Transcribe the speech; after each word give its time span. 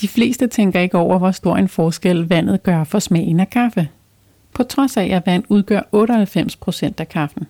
De 0.00 0.08
fleste 0.08 0.46
tænker 0.46 0.80
ikke 0.80 0.98
over, 0.98 1.18
hvor 1.18 1.30
stor 1.30 1.56
en 1.56 1.68
forskel 1.68 2.28
vandet 2.28 2.62
gør 2.62 2.84
for 2.84 2.98
smagen 2.98 3.40
af 3.40 3.50
kaffe. 3.50 3.88
På 4.52 4.62
trods 4.62 4.96
af, 4.96 5.04
at 5.06 5.26
vand 5.26 5.44
udgør 5.48 5.80
98% 5.80 6.92
af 6.98 7.08
kaffen. 7.08 7.46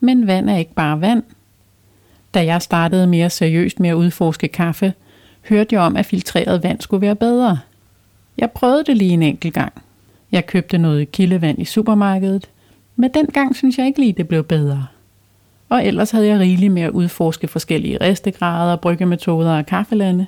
Men 0.00 0.26
vand 0.26 0.50
er 0.50 0.56
ikke 0.56 0.74
bare 0.74 1.00
vand. 1.00 1.22
Da 2.34 2.44
jeg 2.44 2.62
startede 2.62 3.06
mere 3.06 3.30
seriøst 3.30 3.80
med 3.80 3.90
at 3.90 3.94
udforske 3.94 4.48
kaffe, 4.48 4.94
hørte 5.48 5.74
jeg 5.74 5.82
om, 5.82 5.96
at 5.96 6.06
filtreret 6.06 6.62
vand 6.62 6.80
skulle 6.80 7.00
være 7.00 7.16
bedre. 7.16 7.58
Jeg 8.38 8.50
prøvede 8.50 8.84
det 8.84 8.96
lige 8.96 9.12
en 9.12 9.22
enkelt 9.22 9.54
gang. 9.54 9.72
Jeg 10.32 10.46
købte 10.46 10.78
noget 10.78 11.12
kildevand 11.12 11.58
i 11.58 11.64
supermarkedet, 11.64 12.50
men 12.96 13.14
dengang 13.14 13.56
synes 13.56 13.78
jeg 13.78 13.86
ikke 13.86 14.00
lige, 14.00 14.12
det 14.12 14.28
blev 14.28 14.44
bedre. 14.44 14.86
Og 15.68 15.86
ellers 15.86 16.10
havde 16.10 16.26
jeg 16.26 16.38
rigeligt 16.38 16.72
med 16.72 16.82
at 16.82 16.90
udforske 16.90 17.48
forskellige 17.48 17.98
restegrader, 18.00 18.76
bryggemetoder 18.76 19.58
og 19.58 19.66
kaffelande. 19.66 20.26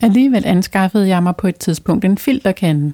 Alligevel 0.00 0.46
anskaffede 0.46 1.08
jeg 1.08 1.22
mig 1.22 1.36
på 1.36 1.46
et 1.46 1.56
tidspunkt 1.56 2.04
en 2.04 2.18
filterkande. 2.18 2.92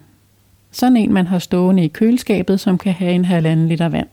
Sådan 0.71 0.97
en, 0.97 1.13
man 1.13 1.27
har 1.27 1.39
stående 1.39 1.85
i 1.85 1.89
køleskabet, 1.89 2.61
som 2.61 2.79
kan 2.79 2.93
have 2.93 3.13
en 3.13 3.25
halvanden 3.25 3.69
liter 3.69 3.89
vand. 3.89 4.09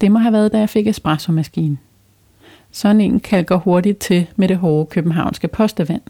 Det 0.00 0.12
må 0.12 0.18
have 0.18 0.32
været, 0.32 0.52
da 0.52 0.58
jeg 0.58 0.68
fik 0.68 0.86
espressomaskinen. 0.86 1.78
Sådan 2.70 3.00
en 3.00 3.20
kalker 3.20 3.56
hurtigt 3.56 3.98
til 3.98 4.26
med 4.36 4.48
det 4.48 4.56
hårde 4.56 4.86
københavnske 4.86 5.48
postevand. 5.48 6.02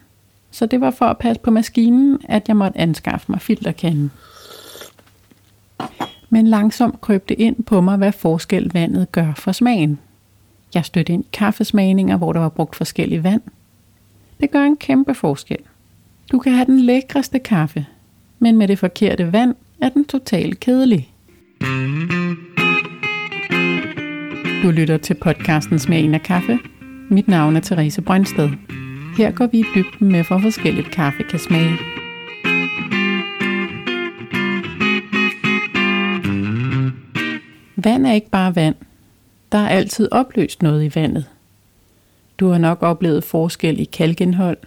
Så 0.50 0.66
det 0.66 0.80
var 0.80 0.90
for 0.90 1.04
at 1.06 1.18
passe 1.18 1.42
på 1.42 1.50
maskinen, 1.50 2.18
at 2.28 2.48
jeg 2.48 2.56
måtte 2.56 2.78
anskaffe 2.78 3.32
mig 3.32 3.40
filterkanden. 3.40 4.10
Men 6.30 6.46
langsomt 6.46 7.00
krøb 7.00 7.28
det 7.28 7.38
ind 7.38 7.64
på 7.64 7.80
mig, 7.80 7.96
hvad 7.96 8.12
forskel 8.12 8.70
vandet 8.74 9.12
gør 9.12 9.34
for 9.34 9.52
smagen. 9.52 9.98
Jeg 10.74 10.84
stødte 10.84 11.12
ind 11.12 11.24
i 11.24 11.28
kaffesmagninger, 11.32 12.16
hvor 12.16 12.32
der 12.32 12.40
var 12.40 12.48
brugt 12.48 12.76
forskellige 12.76 13.24
vand. 13.24 13.42
Det 14.40 14.50
gør 14.50 14.62
en 14.62 14.76
kæmpe 14.76 15.14
forskel. 15.14 15.58
Du 16.32 16.38
kan 16.38 16.52
have 16.52 16.66
den 16.66 16.80
lækreste 16.80 17.38
kaffe, 17.38 17.86
men 18.38 18.56
med 18.56 18.68
det 18.68 18.78
forkerte 18.78 19.32
vand 19.32 19.54
er 19.80 19.88
den 19.88 20.04
totalt 20.04 20.60
kedelig. 20.60 21.12
Du 24.62 24.70
lytter 24.70 24.98
til 25.02 25.14
podcasten 25.14 25.78
Smagen 25.78 26.14
af 26.14 26.22
kaffe. 26.22 26.58
Mit 27.10 27.28
navn 27.28 27.56
er 27.56 27.60
Therese 27.60 28.02
Brøndsted. 28.02 28.50
Her 29.16 29.30
går 29.30 29.46
vi 29.46 29.58
i 29.58 29.64
dybden 29.74 30.12
med, 30.12 30.24
hvor 30.24 30.38
forskelligt 30.38 30.90
kaffe 30.90 31.22
kan 31.22 31.38
smage. 31.38 31.76
Vand 37.76 38.06
er 38.06 38.12
ikke 38.12 38.30
bare 38.30 38.56
vand. 38.56 38.74
Der 39.52 39.58
er 39.58 39.68
altid 39.68 40.08
opløst 40.12 40.62
noget 40.62 40.84
i 40.84 40.98
vandet. 40.98 41.26
Du 42.40 42.48
har 42.48 42.58
nok 42.58 42.82
oplevet 42.82 43.24
forskel 43.24 43.80
i 43.80 43.84
kalkindhold. 43.84 44.58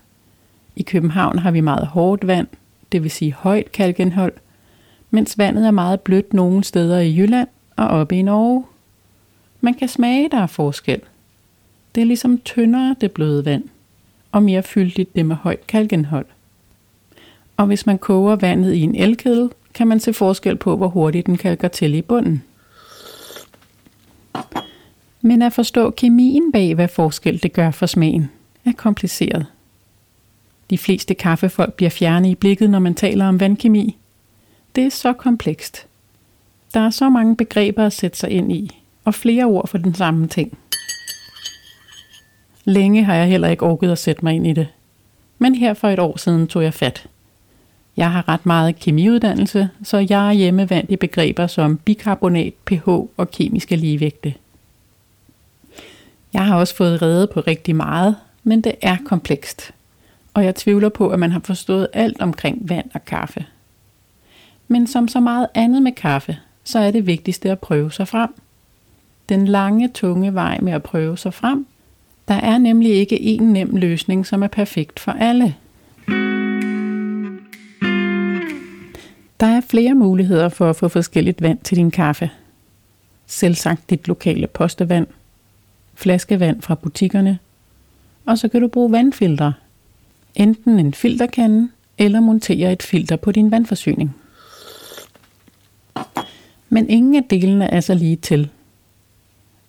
I 0.82 0.84
København 0.84 1.40
har 1.40 1.52
vi 1.52 1.62
meget 1.62 1.88
hårdt 1.88 2.28
vand, 2.28 2.48
det 2.92 3.04
vil 3.04 3.12
sige 3.12 3.34
højt 3.34 3.72
kalkindhold, 3.72 4.34
mens 5.12 5.38
vandet 5.38 5.68
er 5.68 5.72
meget 5.72 6.02
blødt 6.02 6.34
nogle 6.34 6.64
steder 6.64 7.00
i 7.00 7.18
Jylland 7.18 7.48
og 7.76 7.88
oppe 7.88 8.16
i 8.16 8.22
Norge. 8.22 8.66
Man 9.62 9.74
kan 9.74 9.88
smage, 9.88 10.30
der 10.30 10.38
er 10.38 10.48
forskel. 10.48 11.02
Det 11.96 12.02
er 12.02 12.06
ligesom 12.06 12.38
tyndere 12.38 12.96
det 13.02 13.12
bløde 13.12 13.46
vand, 13.46 13.64
og 14.32 14.44
mere 14.44 14.64
fyldigt 14.64 15.16
det 15.16 15.26
med 15.26 15.36
højt 15.36 15.68
kalkindhold. 15.68 16.26
Og 17.58 17.66
hvis 17.66 17.86
man 17.86 17.98
koger 17.98 18.36
vandet 18.36 18.74
i 18.74 18.82
en 18.82 18.96
elkedel, 18.96 19.50
kan 19.74 19.88
man 19.88 20.00
se 20.00 20.14
forskel 20.14 20.56
på, 20.56 20.78
hvor 20.78 20.88
hurtigt 20.88 21.28
den 21.28 21.38
kalker 21.38 21.68
til 21.68 21.96
i 21.96 22.02
bunden. 22.02 22.44
Men 25.22 25.42
at 25.42 25.54
forstå 25.54 25.92
kemien 25.92 26.52
bag, 26.52 26.76
hvad 26.76 26.88
forskel 26.88 27.44
det 27.44 27.54
gør 27.54 27.72
for 27.72 27.86
smagen, 27.86 28.32
er 28.66 28.74
kompliceret. 28.78 29.46
De 30.72 30.78
fleste 30.78 31.14
kaffefolk 31.14 31.74
bliver 31.74 31.90
fjerne 31.90 32.32
i 32.32 32.36
blikket, 32.36 32.70
når 32.70 32.80
man 32.80 32.96
taler 32.96 33.26
om 33.26 33.40
vandkemi. 33.40 33.98
Det 34.76 34.84
er 34.84 34.90
så 34.90 35.14
komplekst. 35.14 35.88
Der 36.74 36.80
er 36.80 36.90
så 36.90 37.10
mange 37.10 37.36
begreber 37.36 37.86
at 37.86 37.94
sætte 37.94 38.18
sig 38.18 38.30
ind 38.30 38.52
i, 38.52 38.82
og 39.06 39.14
flere 39.14 39.46
ord 39.46 39.68
for 39.68 39.78
den 39.78 39.94
samme 39.94 40.28
ting. 40.28 40.58
Længe 42.66 43.04
har 43.04 43.16
jeg 43.16 43.28
heller 43.28 43.48
ikke 43.48 43.66
orket 43.66 43.92
at 43.92 43.98
sætte 43.98 44.26
mig 44.26 44.34
ind 44.34 44.48
i 44.48 44.54
det. 44.54 44.68
Men 45.40 45.56
her 45.56 45.74
for 45.74 45.88
et 45.88 46.00
år 46.00 46.18
siden 46.18 46.48
tog 46.48 46.64
jeg 46.64 46.74
fat. 46.74 47.08
Jeg 47.98 48.12
har 48.12 48.30
ret 48.30 48.46
meget 48.46 48.80
kemiuddannelse, 48.80 49.70
så 49.84 49.98
jeg 50.10 50.28
er 50.28 50.34
hjemmevandt 50.34 50.92
i 50.92 50.96
begreber 50.96 51.48
som 51.48 51.78
bikarbonat, 51.78 52.54
pH 52.66 52.88
og 52.90 53.32
kemiske 53.32 53.76
ligevægte. 53.76 54.34
Jeg 56.34 56.46
har 56.46 56.56
også 56.56 56.76
fået 56.76 57.02
reddet 57.02 57.30
på 57.30 57.40
rigtig 57.40 57.76
meget, 57.76 58.16
men 58.44 58.62
det 58.62 58.76
er 58.82 58.98
komplekst. 59.06 59.74
Og 60.34 60.46
jeg 60.46 60.56
tvivler 60.56 60.90
på, 60.90 61.10
at 61.10 61.20
man 61.20 61.32
har 61.32 61.42
forstået 61.44 61.88
alt 61.94 62.22
omkring 62.22 62.70
vand 62.70 62.90
og 62.94 63.06
kaffe. 63.06 63.46
Men 64.68 64.88
som 64.88 65.08
så 65.08 65.20
meget 65.20 65.48
andet 65.54 65.84
med 65.84 65.92
kaffe, 65.92 66.38
så 66.64 66.80
er 66.80 66.92
det 66.92 67.08
vigtigste 67.08 67.52
at 67.52 67.60
prøve 67.60 67.92
sig 67.92 68.08
frem. 68.08 68.30
Den 69.30 69.48
lange, 69.48 69.88
tunge 69.88 70.34
vej 70.34 70.60
med 70.62 70.74
at 70.74 70.84
prøve 70.84 71.18
sig 71.18 71.34
frem. 71.34 71.66
Der 72.28 72.34
er 72.34 72.58
nemlig 72.58 72.92
ikke 72.92 73.22
en 73.22 73.54
nem 73.54 73.76
løsning, 73.76 74.26
som 74.26 74.44
er 74.44 74.48
perfekt 74.48 75.00
for 75.00 75.12
alle. 75.12 75.56
Der 79.40 79.48
er 79.48 79.62
flere 79.62 79.96
muligheder 79.96 80.50
for 80.50 80.70
at 80.70 80.76
få 80.76 80.88
forskelligt 80.88 81.42
vand 81.42 81.60
til 81.60 81.78
din 81.78 81.92
kaffe. 81.92 82.30
Selvsagt 83.26 83.90
dit 83.90 84.08
lokale 84.08 84.48
postevand, 84.48 85.08
flaskevand 85.94 86.62
fra 86.62 86.76
butikkerne, 86.76 87.40
og 88.26 88.38
så 88.38 88.48
kan 88.48 88.62
du 88.62 88.68
bruge 88.68 88.92
vandfiltre. 88.92 89.54
Enten 90.36 90.80
en 90.80 90.94
filterkande 90.94 91.70
eller 91.98 92.20
montere 92.20 92.72
et 92.72 92.84
filter 92.84 93.16
på 93.16 93.32
din 93.32 93.52
vandforsyning. 93.52 94.16
Men 96.70 96.90
ingen 96.90 97.16
af 97.16 97.24
delene 97.30 97.66
er 97.66 97.80
så 97.80 97.94
lige 97.94 98.16
til. 98.16 98.50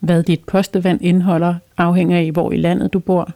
Hvad 0.00 0.22
dit 0.22 0.44
postevand 0.44 1.02
indeholder 1.02 1.54
afhænger 1.76 2.18
af, 2.18 2.30
hvor 2.32 2.52
i 2.52 2.56
landet 2.56 2.92
du 2.92 2.98
bor. 2.98 3.30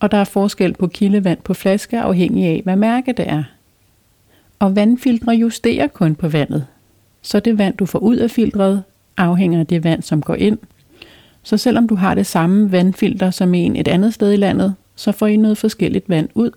Og 0.00 0.10
der 0.10 0.18
er 0.18 0.24
forskel 0.24 0.74
på 0.74 0.86
kildevand 0.86 1.38
på 1.38 1.54
flaske 1.54 2.00
afhængig 2.00 2.46
af, 2.46 2.60
hvad 2.64 2.76
mærke 2.76 3.12
det 3.12 3.28
er. 3.28 3.42
Og 4.58 4.76
vandfiltre 4.76 5.32
justerer 5.32 5.86
kun 5.86 6.14
på 6.14 6.28
vandet. 6.28 6.66
Så 7.22 7.40
det 7.40 7.58
vand, 7.58 7.76
du 7.76 7.86
får 7.86 7.98
ud 7.98 8.16
af 8.16 8.30
filtret, 8.30 8.82
afhænger 9.16 9.60
af 9.60 9.66
det 9.66 9.84
vand, 9.84 10.02
som 10.02 10.22
går 10.22 10.34
ind. 10.34 10.58
Så 11.42 11.56
selvom 11.56 11.88
du 11.88 11.94
har 11.94 12.14
det 12.14 12.26
samme 12.26 12.72
vandfilter 12.72 13.30
som 13.30 13.54
en 13.54 13.76
et 13.76 13.88
andet 13.88 14.14
sted 14.14 14.32
i 14.32 14.36
landet, 14.36 14.74
så 14.96 15.12
får 15.12 15.26
I 15.26 15.36
noget 15.36 15.58
forskelligt 15.58 16.08
vand 16.08 16.28
ud. 16.34 16.50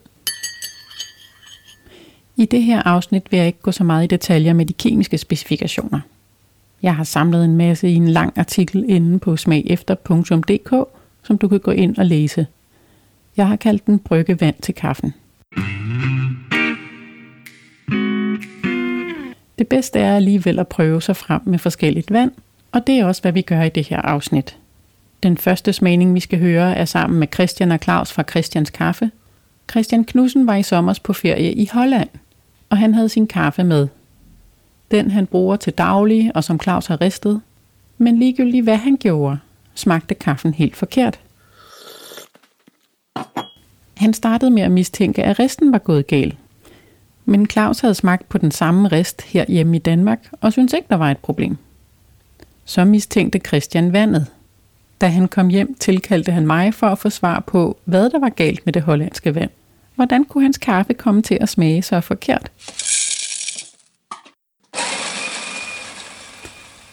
I 2.35 2.45
det 2.45 2.63
her 2.63 2.81
afsnit 2.85 3.31
vil 3.31 3.37
jeg 3.37 3.47
ikke 3.47 3.61
gå 3.61 3.71
så 3.71 3.83
meget 3.83 4.03
i 4.03 4.07
detaljer 4.07 4.53
med 4.53 4.65
de 4.65 4.73
kemiske 4.73 5.17
specifikationer. 5.17 5.99
Jeg 6.81 6.95
har 6.95 7.03
samlet 7.03 7.45
en 7.45 7.55
masse 7.55 7.89
i 7.89 7.95
en 7.95 8.07
lang 8.07 8.37
artikel 8.37 8.85
inde 8.87 9.19
på 9.19 9.37
smagefter.dk, 9.37 10.87
som 11.23 11.37
du 11.37 11.47
kan 11.47 11.59
gå 11.59 11.71
ind 11.71 11.97
og 11.97 12.05
læse. 12.05 12.47
Jeg 13.37 13.47
har 13.47 13.55
kaldt 13.55 13.85
den 13.85 13.99
brygge 13.99 14.41
vand 14.41 14.55
til 14.61 14.73
kaffen. 14.73 15.13
Det 19.59 19.67
bedste 19.67 19.99
er 19.99 20.15
alligevel 20.15 20.59
at 20.59 20.67
prøve 20.67 21.01
sig 21.01 21.15
frem 21.15 21.41
med 21.45 21.59
forskelligt 21.59 22.11
vand, 22.11 22.31
og 22.71 22.87
det 22.87 22.99
er 22.99 23.05
også, 23.05 23.21
hvad 23.21 23.31
vi 23.31 23.41
gør 23.41 23.63
i 23.63 23.69
det 23.69 23.87
her 23.87 24.01
afsnit. 24.01 24.57
Den 25.27 25.37
første 25.37 25.73
smagning, 25.73 26.13
vi 26.13 26.19
skal 26.19 26.39
høre, 26.39 26.75
er 26.75 26.85
sammen 26.85 27.19
med 27.19 27.27
Christian 27.33 27.71
og 27.71 27.79
Claus 27.83 28.13
fra 28.13 28.23
Christians 28.29 28.69
Kaffe. 28.69 29.11
Christian 29.71 30.03
Knudsen 30.03 30.47
var 30.47 30.55
i 30.55 30.63
sommer 30.63 30.99
på 31.03 31.13
ferie 31.13 31.53
i 31.53 31.69
Holland, 31.73 32.09
og 32.69 32.77
han 32.77 32.93
havde 32.93 33.09
sin 33.09 33.27
kaffe 33.27 33.63
med. 33.63 33.87
Den 34.91 35.11
han 35.11 35.25
bruger 35.25 35.55
til 35.55 35.73
daglig, 35.73 36.31
og 36.35 36.43
som 36.43 36.59
Claus 36.59 36.85
har 36.85 37.01
ristet. 37.01 37.41
Men 37.97 38.19
ligegyldigt 38.19 38.63
hvad 38.63 38.77
han 38.77 38.97
gjorde, 38.97 39.39
smagte 39.75 40.15
kaffen 40.15 40.53
helt 40.53 40.75
forkert. 40.75 41.19
Han 43.97 44.13
startede 44.13 44.51
med 44.51 44.61
at 44.61 44.71
mistænke, 44.71 45.23
at 45.23 45.39
resten 45.39 45.71
var 45.71 45.79
gået 45.79 46.07
galt. 46.07 46.37
Men 47.25 47.49
Claus 47.49 47.79
havde 47.79 47.95
smagt 47.95 48.29
på 48.29 48.37
den 48.37 48.51
samme 48.51 48.87
rest 48.87 49.21
her 49.21 49.45
hjemme 49.47 49.75
i 49.75 49.79
Danmark, 49.79 50.29
og 50.41 50.51
syntes 50.51 50.73
ikke, 50.73 50.87
der 50.89 50.97
var 50.97 51.11
et 51.11 51.17
problem. 51.17 51.57
Så 52.65 52.85
mistænkte 52.85 53.39
Christian 53.39 53.93
vandet. 53.93 54.27
Da 55.01 55.07
han 55.07 55.27
kom 55.27 55.47
hjem, 55.47 55.75
tilkaldte 55.75 56.31
han 56.31 56.47
mig 56.47 56.73
for 56.73 56.87
at 56.87 56.99
få 56.99 57.09
svar 57.09 57.39
på, 57.39 57.77
hvad 57.85 58.09
der 58.09 58.19
var 58.19 58.29
galt 58.29 58.65
med 58.65 58.73
det 58.73 58.81
hollandske 58.81 59.35
vand. 59.35 59.49
Hvordan 59.95 60.25
kunne 60.25 60.43
hans 60.43 60.57
kaffe 60.57 60.93
komme 60.93 61.21
til 61.21 61.37
at 61.41 61.49
smage 61.49 61.81
så 61.81 62.01
forkert? 62.01 62.51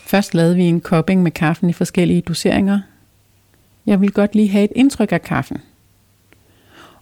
Først 0.06 0.34
lavede 0.34 0.56
vi 0.56 0.64
en 0.64 0.80
kopping 0.80 1.22
med 1.22 1.30
kaffen 1.30 1.70
i 1.70 1.72
forskellige 1.72 2.20
doseringer. 2.20 2.80
Jeg 3.86 4.00
vil 4.00 4.12
godt 4.12 4.34
lige 4.34 4.48
have 4.48 4.64
et 4.64 4.72
indtryk 4.76 5.12
af 5.12 5.22
kaffen. 5.22 5.62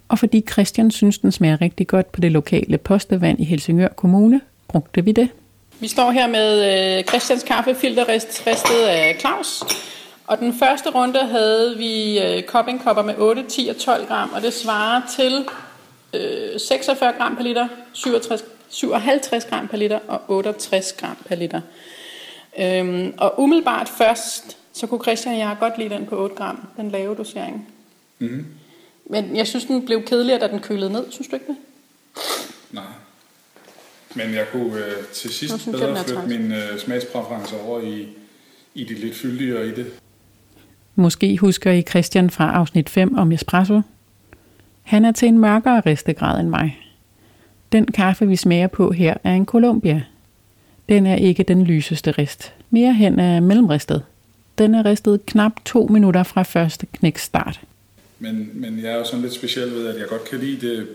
Og 0.09 0.19
fordi 0.19 0.45
Christian 0.51 0.91
synes, 0.91 1.19
den 1.19 1.33
smager 1.33 1.61
rigtig 1.61 1.87
godt 1.87 2.13
på 2.13 2.21
det 2.21 2.33
lokale 2.33 2.79
postevand 2.79 3.41
i 3.41 3.45
Helsingør 3.45 3.89
Kommune, 3.89 4.41
brugte 4.69 5.05
vi 5.05 5.13
det. 5.13 5.29
Vi 5.81 5.89
står 5.89 6.11
her 6.11 6.29
med 6.29 6.99
øh, 6.99 7.05
Christians 7.05 7.43
kaffefilter 7.43 8.09
ristet 8.09 8.87
af 8.89 9.17
Claus. 9.21 9.63
Og 10.33 10.39
den 10.39 10.55
første 10.59 10.91
runde 10.91 11.19
havde 11.19 11.79
vi 11.79 12.21
øh, 12.21 12.43
koppingkopper 12.43 13.03
med 13.03 13.15
8, 13.19 13.45
10 13.49 13.69
og 13.69 13.77
12 13.77 14.07
gram, 14.07 14.33
og 14.33 14.43
det 14.43 14.55
svarer 14.55 15.03
til 15.17 15.49
øh, 16.15 16.61
46 16.61 17.13
gram 17.13 17.37
per 17.37 17.43
liter, 17.43 17.69
67, 17.93 18.45
57 18.69 19.45
gram 19.45 19.69
per 19.69 19.77
liter 19.77 19.99
og 20.09 20.21
68 20.29 20.93
gram 20.93 21.17
per 21.27 21.35
liter. 21.35 21.61
Øhm, 22.59 23.15
og 23.19 23.41
umiddelbart 23.41 23.89
først, 23.89 24.57
så 24.73 24.87
kunne 24.87 25.03
Christian 25.03 25.35
og 25.35 25.41
jeg 25.41 25.57
godt 25.61 25.79
lide 25.79 25.91
den 25.91 26.07
på 26.07 26.17
8 26.17 26.35
gram, 26.35 26.69
den 26.77 26.91
lave 26.91 27.15
dosering. 27.15 27.69
Mm. 28.19 28.47
Men 29.07 29.37
jeg 29.37 29.47
synes, 29.47 29.65
den 29.65 29.87
blev 29.87 30.03
kedeligere, 30.03 30.41
da 30.41 30.49
den 30.49 30.61
kølede 30.61 30.93
ned. 30.93 31.07
Synes 31.11 31.29
du 31.29 31.37
ikke 31.37 31.47
det? 31.47 31.57
Nej. 32.71 32.85
Men 34.15 34.35
jeg 34.35 34.47
kunne 34.53 34.87
øh, 34.87 35.07
til 35.13 35.31
sidst 35.31 35.61
synes, 35.61 35.79
bedre 35.79 36.05
flytte 36.05 36.27
min 36.27 36.53
øh, 36.53 36.79
smagspræference 36.79 37.61
over 37.61 37.81
i, 37.81 38.09
i 38.75 38.85
de 38.85 38.95
lidt 38.95 39.17
fyldigere 39.17 39.67
i 39.67 39.71
det. 39.71 39.93
Måske 40.95 41.37
husker 41.37 41.73
I 41.73 41.83
Christian 41.83 42.31
fra 42.31 42.53
afsnit 42.53 42.91
5 42.91 43.19
om 43.19 43.33
espresso. 43.33 43.81
Han 44.83 45.05
er 45.05 45.13
til 45.13 45.29
en 45.29 45.39
mørkere 45.39 45.81
ristegrad 45.81 46.41
end 46.41 46.49
mig. 46.49 46.79
Den 47.73 47.87
kaffe, 47.87 48.29
vi 48.29 48.37
smager 48.37 48.67
på 48.67 48.93
her, 48.93 49.15
er 49.25 49.33
en 49.33 49.47
Columbia. 49.47 50.03
Den 50.89 51.07
er 51.07 51.17
ikke 51.17 51.43
den 51.43 51.65
lyseste 51.65 52.11
rist. 52.11 52.53
Mere 52.71 52.95
hen 52.95 53.19
er 53.19 53.41
mellemristet. 53.41 54.03
Den 54.59 54.75
er 54.75 54.85
ristet 54.85 55.27
knap 55.27 55.53
to 55.65 55.87
minutter 55.87 56.23
fra 56.23 56.43
første 56.43 56.87
knækstart. 56.87 57.61
Men, 58.19 58.51
men 58.55 58.79
jeg 58.79 58.93
er 58.93 58.97
jo 58.97 59.05
sådan 59.05 59.23
lidt 59.23 59.33
speciel 59.33 59.71
ved, 59.71 59.87
at 59.87 60.01
jeg 60.01 60.09
godt 60.09 60.31
kan 60.31 60.39
lide 60.39 60.69
det 60.69 60.89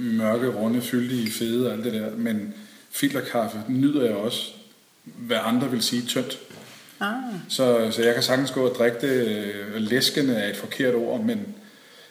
mørke, 0.00 0.48
runde, 0.48 0.80
fyldige, 0.80 1.30
fede 1.30 1.66
og 1.66 1.72
alt 1.72 1.84
det 1.84 1.92
der. 1.92 2.16
Men 2.16 2.54
filterkaffe 2.90 3.58
nyder 3.68 4.04
jeg 4.04 4.14
også, 4.14 4.52
hvad 5.04 5.38
andre 5.44 5.70
vil 5.70 5.82
sige, 5.82 6.02
tyndt. 6.02 6.38
Ah. 7.00 7.14
Så, 7.48 7.88
så 7.90 8.02
jeg 8.02 8.14
kan 8.14 8.22
sagtens 8.22 8.50
gå 8.50 8.68
og 8.68 8.74
drikke 8.74 8.98
det. 9.00 9.46
Læskende 9.76 10.34
er 10.34 10.50
et 10.50 10.56
forkert 10.56 10.94
ord, 10.94 11.20
men, 11.20 11.46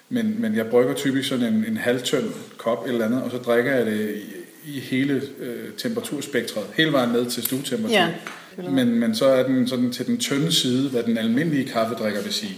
men, 0.10 0.42
men 0.42 0.56
jeg 0.56 0.68
brygger 0.68 0.94
typisk 0.94 1.30
sådan 1.30 1.54
en, 1.54 1.66
en 1.68 1.78
halvtønd 1.78 2.34
kop 2.58 2.88
eller 2.88 3.06
andet, 3.06 3.24
og 3.24 3.32
så 3.32 3.38
drikker 3.38 3.76
jeg 3.76 3.86
det 3.86 4.16
i, 4.66 4.78
i 4.78 4.80
hele 4.80 5.22
øh, 5.40 5.74
temperaturspektret, 5.78 6.64
hele 6.74 6.92
vejen 6.92 7.10
ned 7.10 7.26
til 7.26 7.44
stuetemperatur. 7.44 7.98
Ja. 7.98 8.70
Men, 8.70 9.00
men 9.00 9.16
så 9.16 9.26
er 9.26 9.44
den 9.44 9.68
sådan 9.68 9.92
til 9.92 10.08
den 10.08 10.18
tynde 10.18 10.52
side, 10.52 10.90
hvad 10.90 11.04
den 11.04 11.18
almindelige 11.18 11.66
kaffedrikker 11.66 12.22
vil 12.22 12.34
sige. 12.34 12.58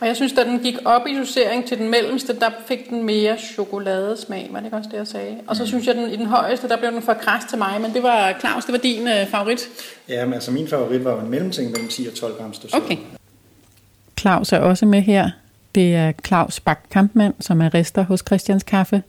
Og 0.00 0.06
jeg 0.06 0.16
synes, 0.16 0.32
da 0.32 0.44
den 0.44 0.58
gik 0.58 0.76
op 0.84 1.06
i 1.06 1.18
dosering 1.18 1.66
til 1.66 1.78
den 1.78 1.90
mellemste, 1.90 2.38
der 2.38 2.50
fik 2.66 2.90
den 2.90 3.02
mere 3.02 3.38
chokoladesmag. 3.38 4.48
Var 4.52 4.58
det 4.58 4.66
ikke 4.66 4.76
også 4.76 4.90
det, 4.92 4.96
jeg 4.98 5.06
sagde? 5.06 5.36
Og 5.46 5.56
så 5.56 5.62
mm. 5.62 5.66
synes 5.66 5.86
jeg, 5.86 5.94
den, 5.94 6.10
i 6.10 6.16
den 6.16 6.26
højeste, 6.26 6.68
der 6.68 6.76
blev 6.76 6.92
den 6.92 7.02
for 7.02 7.14
kras 7.14 7.44
til 7.44 7.58
mig. 7.58 7.80
Men 7.80 7.94
det 7.94 8.02
var, 8.02 8.36
Claus, 8.40 8.64
det 8.64 8.72
var 8.72 8.78
din 8.78 9.08
øh, 9.08 9.26
favorit. 9.26 9.68
Ja, 10.08 10.24
men 10.24 10.34
altså 10.34 10.50
min 10.50 10.68
favorit 10.68 11.04
var 11.04 11.20
en 11.20 11.30
mellemting 11.30 11.70
mellem 11.70 11.88
10 11.88 12.06
og 12.06 12.14
12 12.14 12.34
gram 12.36 12.52
dosering. 12.52 12.84
Okay. 12.84 12.96
Claus 14.20 14.52
er 14.52 14.58
også 14.58 14.86
med 14.86 15.00
her. 15.00 15.30
Det 15.74 15.94
er 15.94 16.12
Claus 16.26 16.60
Bak 16.60 16.80
Kampmann, 16.90 17.34
som 17.40 17.60
er 17.60 17.74
rester 17.74 18.02
hos 18.02 18.22
Christians 18.26 18.62
Kaffe. 18.62 19.02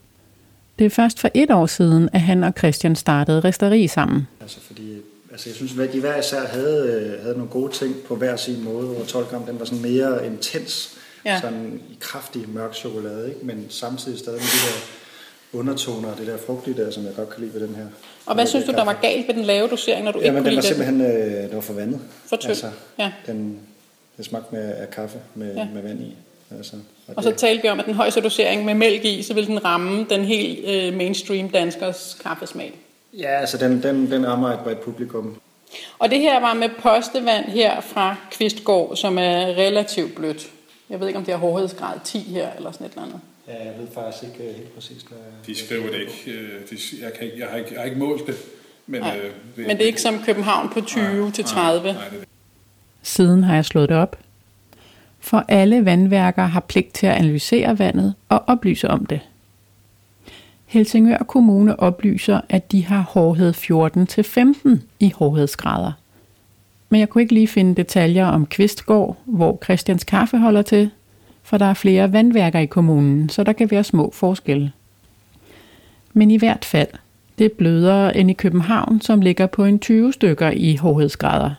Det 0.80 0.85
er 0.85 0.89
først 0.89 1.19
for 1.19 1.30
et 1.33 1.51
år 1.51 1.65
siden, 1.65 2.09
at 2.13 2.21
han 2.21 2.44
og 2.44 2.53
Christian 2.57 2.95
startede 2.95 3.39
resteri 3.39 3.88
sammen. 3.88 4.27
Altså 4.42 4.59
fordi 4.68 4.97
Altså 5.31 5.49
jeg 5.49 5.55
synes, 5.55 5.79
at 5.79 5.93
de 5.93 5.99
hver 5.99 6.17
især 6.17 6.47
havde, 6.47 6.87
øh, 6.87 7.21
havde 7.21 7.33
nogle 7.33 7.49
gode 7.49 7.73
ting 7.73 7.95
på 8.07 8.15
hver 8.15 8.35
sin 8.35 8.63
måde, 8.63 8.87
hvor 8.87 9.05
12 9.05 9.25
gram 9.25 9.43
den 9.43 9.59
var 9.59 9.65
sådan 9.65 9.81
mere 9.81 10.25
intens, 10.25 10.97
ja. 11.25 11.41
sådan 11.41 11.81
i 11.89 11.97
kraftig 11.99 12.49
mørk 12.49 12.75
chokolade, 12.75 13.29
ikke? 13.29 13.45
men 13.45 13.65
samtidig 13.69 14.19
stadig 14.19 14.39
med 14.39 14.47
de 14.47 14.67
der 14.67 15.59
undertoner 15.59 16.11
og 16.11 16.17
det 16.17 16.27
der 16.27 16.37
frugtige 16.37 16.83
der, 16.83 16.91
som 16.91 17.05
jeg 17.05 17.15
godt 17.15 17.29
kan 17.29 17.43
lide 17.43 17.53
ved 17.53 17.67
den 17.67 17.75
her. 17.75 17.85
Og 18.25 18.35
hvad 18.35 18.47
synes 18.47 18.65
du, 18.65 18.71
der 18.71 18.85
var 18.85 18.99
galt 19.01 19.27
med 19.27 19.35
den 19.35 19.43
lave 19.43 19.67
dosering, 19.67 20.05
når 20.05 20.11
du 20.11 20.19
Jamen, 20.19 20.45
ikke 20.45 20.61
kunne 20.61 20.75
den? 20.75 20.77
Den 20.77 20.89
var 20.89 21.01
simpelthen 21.01 21.41
øh, 21.41 21.43
det 21.43 21.55
var 21.55 21.61
for 21.61 21.73
vandet. 21.73 21.99
For 22.25 22.35
tynd, 22.35 22.49
altså, 22.49 22.71
ja. 22.99 23.11
Den, 23.27 23.59
det 24.17 24.25
smagte 24.25 24.55
med, 24.55 24.73
af 24.73 24.91
kaffe 24.91 25.17
med, 25.35 25.55
ja. 25.55 25.67
med 25.73 25.81
vand 25.81 26.01
i. 26.01 26.15
Altså, 26.57 26.75
og, 27.07 27.13
og 27.17 27.23
så 27.23 27.31
talte 27.31 27.61
vi 27.61 27.69
om, 27.69 27.79
at 27.79 27.85
den 27.85 27.93
højeste 27.93 28.21
dosering 28.21 28.65
med 28.65 28.73
mælk 28.73 29.05
i, 29.05 29.23
så 29.23 29.33
vil 29.33 29.47
den 29.47 29.65
ramme 29.65 30.05
den 30.09 30.25
helt 30.25 30.65
øh, 30.69 30.93
mainstream 30.93 31.49
danskers 31.49 32.17
kaffesmag. 32.23 32.73
Ja, 33.13 33.39
altså 33.39 33.57
den, 33.57 33.83
den, 33.83 34.11
den 34.11 34.27
rammer 34.27 34.50
et 34.50 34.59
bredt 34.59 34.81
publikum. 34.81 35.41
Og 36.00 36.09
det 36.09 36.19
her 36.19 36.39
var 36.39 36.53
med 36.53 36.69
postevand 36.79 37.45
her 37.45 37.81
fra 37.81 38.15
Kvistgård, 38.31 38.95
som 38.95 39.17
er 39.17 39.45
relativt 39.45 40.15
blødt. 40.15 40.50
Jeg 40.89 41.00
ved 41.00 41.07
ikke, 41.07 41.19
om 41.19 41.25
det 41.25 41.33
er 41.33 41.38
hårdhedsgrad 41.38 42.00
10 42.03 42.19
her, 42.19 42.50
eller 42.57 42.71
sådan 42.71 42.88
et 42.88 42.91
eller 42.91 43.03
andet. 43.03 43.19
Ja, 43.47 43.65
jeg 43.65 43.73
ved 43.79 43.88
faktisk 43.94 44.23
ikke 44.23 44.50
øh, 44.50 44.56
helt 44.56 44.75
præcis, 44.75 45.01
hvad... 45.01 45.17
De 45.45 45.56
skriver 45.56 45.91
det 45.91 46.00
ikke. 46.00 46.39
Øh, 46.39 46.69
de, 46.69 46.77
jeg, 47.01 47.13
kan 47.13 47.25
ikke 47.27 47.39
jeg, 47.39 47.47
har 47.47 47.57
ikke, 47.57 47.69
jeg 47.71 47.79
har 47.79 47.85
ikke 47.85 48.00
målt 48.00 48.27
det. 48.27 48.35
Men, 48.88 49.01
nej. 49.01 49.17
øh, 49.17 49.23
det, 49.56 49.67
men 49.67 49.77
det 49.77 49.81
er 49.81 49.88
ikke 49.88 50.01
som 50.01 50.23
København 50.25 50.69
på 50.69 50.81
20 50.81 51.21
nej, 51.21 51.31
til 51.31 51.45
30. 51.45 51.83
Nej, 51.83 51.94
nej, 51.94 52.09
det. 52.09 52.27
Siden 53.01 53.44
har 53.44 53.56
jeg 53.56 53.65
slået 53.65 53.89
det 53.89 53.97
op. 53.97 54.17
For 55.19 55.45
alle 55.47 55.85
vandværker 55.85 56.44
har 56.44 56.59
pligt 56.59 56.94
til 56.94 57.07
at 57.07 57.13
analysere 57.13 57.79
vandet 57.79 58.13
og 58.29 58.44
oplyse 58.47 58.88
om 58.88 59.06
det. 59.06 59.19
Helsingør 60.69 61.18
Kommune 61.18 61.80
oplyser, 61.80 62.42
at 62.50 62.71
de 62.71 62.86
har 62.86 63.01
hårdhed 63.01 63.54
14-15 63.54 64.80
i 65.00 65.12
hårdhedsgrader. 65.16 65.92
Men 66.89 67.00
jeg 67.00 67.10
kunne 67.10 67.21
ikke 67.21 67.33
lige 67.33 67.48
finde 67.48 67.75
detaljer 67.75 68.25
om 68.25 68.45
Kvistgård, 68.45 69.18
hvor 69.25 69.60
Christians 69.63 70.04
Kaffe 70.04 70.38
holder 70.38 70.62
til, 70.62 70.89
for 71.44 71.57
der 71.57 71.66
er 71.66 71.74
flere 71.74 72.13
vandværker 72.13 72.60
i 72.60 72.66
kommunen, 72.66 73.30
så 73.30 73.44
der 73.44 73.54
kan 73.54 73.71
være 73.71 73.83
små 73.83 74.12
forskelle. 74.13 74.71
Men 76.13 76.31
i 76.31 76.38
hvert 76.38 76.66
fald, 76.66 76.89
det 77.38 77.45
er 77.45 77.56
blødere 77.57 78.18
end 78.18 78.30
i 78.30 78.33
København, 78.33 79.01
som 79.01 79.21
ligger 79.21 79.48
på 79.48 79.66
en 79.66 79.80
20 79.80 80.13
stykker 80.13 80.51
i 80.51 80.75
hårdhedsgrader. 80.75 81.51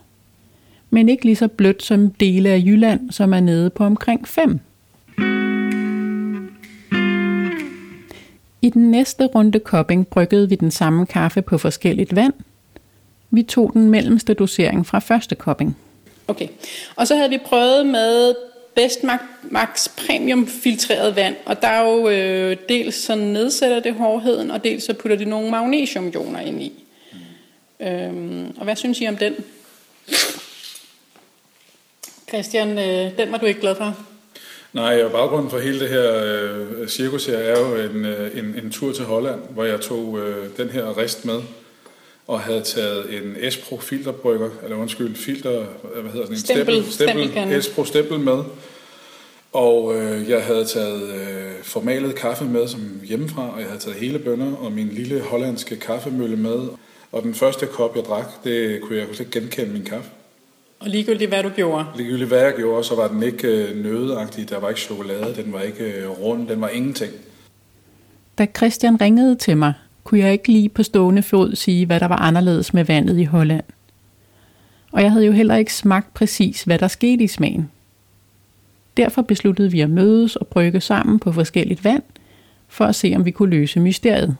Men 0.90 1.08
ikke 1.08 1.24
lige 1.24 1.36
så 1.36 1.48
blødt 1.48 1.82
som 1.82 2.10
dele 2.10 2.48
af 2.48 2.62
Jylland, 2.66 3.10
som 3.10 3.34
er 3.34 3.40
nede 3.40 3.70
på 3.70 3.84
omkring 3.84 4.28
5. 4.28 4.60
I 8.62 8.70
den 8.70 8.90
næste 8.90 9.26
runde 9.26 9.58
kopping 9.58 10.08
bryggede 10.08 10.48
vi 10.48 10.54
den 10.54 10.70
samme 10.70 11.06
kaffe 11.06 11.42
på 11.42 11.58
forskelligt 11.58 12.16
vand. 12.16 12.32
Vi 13.30 13.42
tog 13.42 13.70
den 13.72 13.90
mellemste 13.90 14.34
dosering 14.34 14.86
fra 14.86 14.98
første 14.98 15.34
kopping. 15.34 15.76
Okay, 16.28 16.48
og 16.96 17.06
så 17.06 17.16
havde 17.16 17.30
vi 17.30 17.38
prøvet 17.38 17.86
med 17.86 18.34
Best 18.74 19.04
Max 19.50 19.88
Premium 19.96 20.46
filtreret 20.46 21.16
vand, 21.16 21.36
og 21.46 21.62
der 21.62 21.68
er 21.68 21.90
jo 21.90 22.08
øh, 22.08 22.56
dels 22.68 22.94
så 22.94 23.14
nedsætter 23.14 23.80
det 23.80 23.94
hårdheden, 23.94 24.50
og 24.50 24.64
dels 24.64 24.84
så 24.84 24.94
putter 24.94 25.16
de 25.16 25.24
nogle 25.24 25.50
magnesiumioner 25.50 26.40
ind 26.40 26.62
i. 26.62 26.84
Mm. 27.80 27.86
Øhm, 27.86 28.54
og 28.56 28.64
hvad 28.64 28.76
synes 28.76 29.00
I 29.00 29.08
om 29.08 29.16
den? 29.16 29.34
Christian, 32.28 32.78
øh, 32.78 33.18
den 33.18 33.32
var 33.32 33.38
du 33.38 33.46
ikke 33.46 33.60
glad 33.60 33.74
for? 33.74 34.09
Nej, 34.72 35.02
og 35.04 35.12
baggrunden 35.12 35.50
for 35.50 35.58
hele 35.58 35.80
det 35.80 35.88
her 35.88 36.24
øh, 36.24 36.88
cirkus 36.88 37.26
her 37.26 37.36
er 37.36 37.60
jo 37.60 37.90
en, 37.90 38.04
øh, 38.04 38.38
en, 38.38 38.44
en 38.64 38.70
tur 38.70 38.92
til 38.92 39.04
Holland, 39.04 39.40
hvor 39.50 39.64
jeg 39.64 39.80
tog 39.80 40.18
øh, 40.18 40.46
den 40.56 40.68
her 40.68 40.98
rest 40.98 41.24
med, 41.24 41.40
og 42.26 42.40
havde 42.40 42.60
taget 42.60 43.22
en 43.22 43.36
Espro 43.40 43.80
filterbrygger, 43.80 44.50
eller 44.64 44.76
undskyld, 44.76 45.16
filter, 45.16 45.64
hvad 45.82 46.12
hedder 46.12 46.26
sådan 46.26 46.32
en 46.32 46.38
stempel, 46.38 46.92
stempel, 46.92 47.28
stempel 47.28 47.56
Espro 47.58 47.84
stempel 47.84 48.20
med. 48.20 48.42
Og 49.52 49.96
øh, 49.96 50.30
jeg 50.30 50.44
havde 50.44 50.64
taget 50.64 51.02
øh, 51.02 51.62
formalet 51.62 52.14
kaffe 52.14 52.44
med 52.44 52.68
som 52.68 53.00
hjemmefra, 53.04 53.52
og 53.54 53.60
jeg 53.60 53.68
havde 53.68 53.80
taget 53.80 53.98
hele 53.98 54.18
bønder 54.18 54.56
og 54.56 54.72
min 54.72 54.88
lille 54.88 55.20
hollandske 55.20 55.76
kaffemølle 55.76 56.36
med. 56.36 56.68
Og 57.12 57.22
den 57.22 57.34
første 57.34 57.66
kop, 57.66 57.96
jeg 57.96 58.04
drak, 58.04 58.44
det 58.44 58.80
kunne 58.80 58.98
jeg 58.98 59.08
ikke 59.20 59.30
genkende 59.30 59.72
min 59.72 59.84
kaffe. 59.84 60.10
Og 60.80 60.88
ligegyldigt 60.88 61.30
hvad 61.30 61.42
du 61.42 61.48
gjorde? 61.48 61.86
Ligegyldigt 61.96 62.28
hvad 62.28 62.40
jeg 62.40 62.54
gjorde, 62.56 62.84
så 62.84 62.94
var 62.94 63.08
den 63.08 63.22
ikke 63.22 63.48
øh, 63.48 63.82
nødeagtig, 63.82 64.50
der 64.50 64.60
var 64.60 64.68
ikke 64.68 64.80
chokolade, 64.80 65.34
den 65.36 65.52
var 65.52 65.60
ikke 65.60 65.84
øh, 65.84 66.08
rund, 66.08 66.48
den 66.48 66.60
var 66.60 66.68
ingenting. 66.68 67.12
Da 68.38 68.46
Christian 68.56 69.00
ringede 69.00 69.34
til 69.34 69.56
mig, 69.56 69.72
kunne 70.04 70.20
jeg 70.20 70.32
ikke 70.32 70.52
lige 70.52 70.68
på 70.68 70.82
stående 70.82 71.22
fod 71.22 71.54
sige, 71.54 71.86
hvad 71.86 72.00
der 72.00 72.08
var 72.08 72.16
anderledes 72.16 72.74
med 72.74 72.84
vandet 72.84 73.18
i 73.18 73.24
Holland. 73.24 73.64
Og 74.92 75.02
jeg 75.02 75.12
havde 75.12 75.26
jo 75.26 75.32
heller 75.32 75.56
ikke 75.56 75.74
smagt 75.74 76.14
præcis, 76.14 76.62
hvad 76.62 76.78
der 76.78 76.88
skete 76.88 77.24
i 77.24 77.26
smagen. 77.26 77.70
Derfor 78.96 79.22
besluttede 79.22 79.70
vi 79.70 79.80
at 79.80 79.90
mødes 79.90 80.36
og 80.36 80.46
brygge 80.46 80.80
sammen 80.80 81.18
på 81.18 81.32
forskelligt 81.32 81.84
vand, 81.84 82.02
for 82.68 82.84
at 82.84 82.94
se, 82.94 83.12
om 83.16 83.24
vi 83.24 83.30
kunne 83.30 83.50
løse 83.50 83.80
mysteriet. 83.80 84.36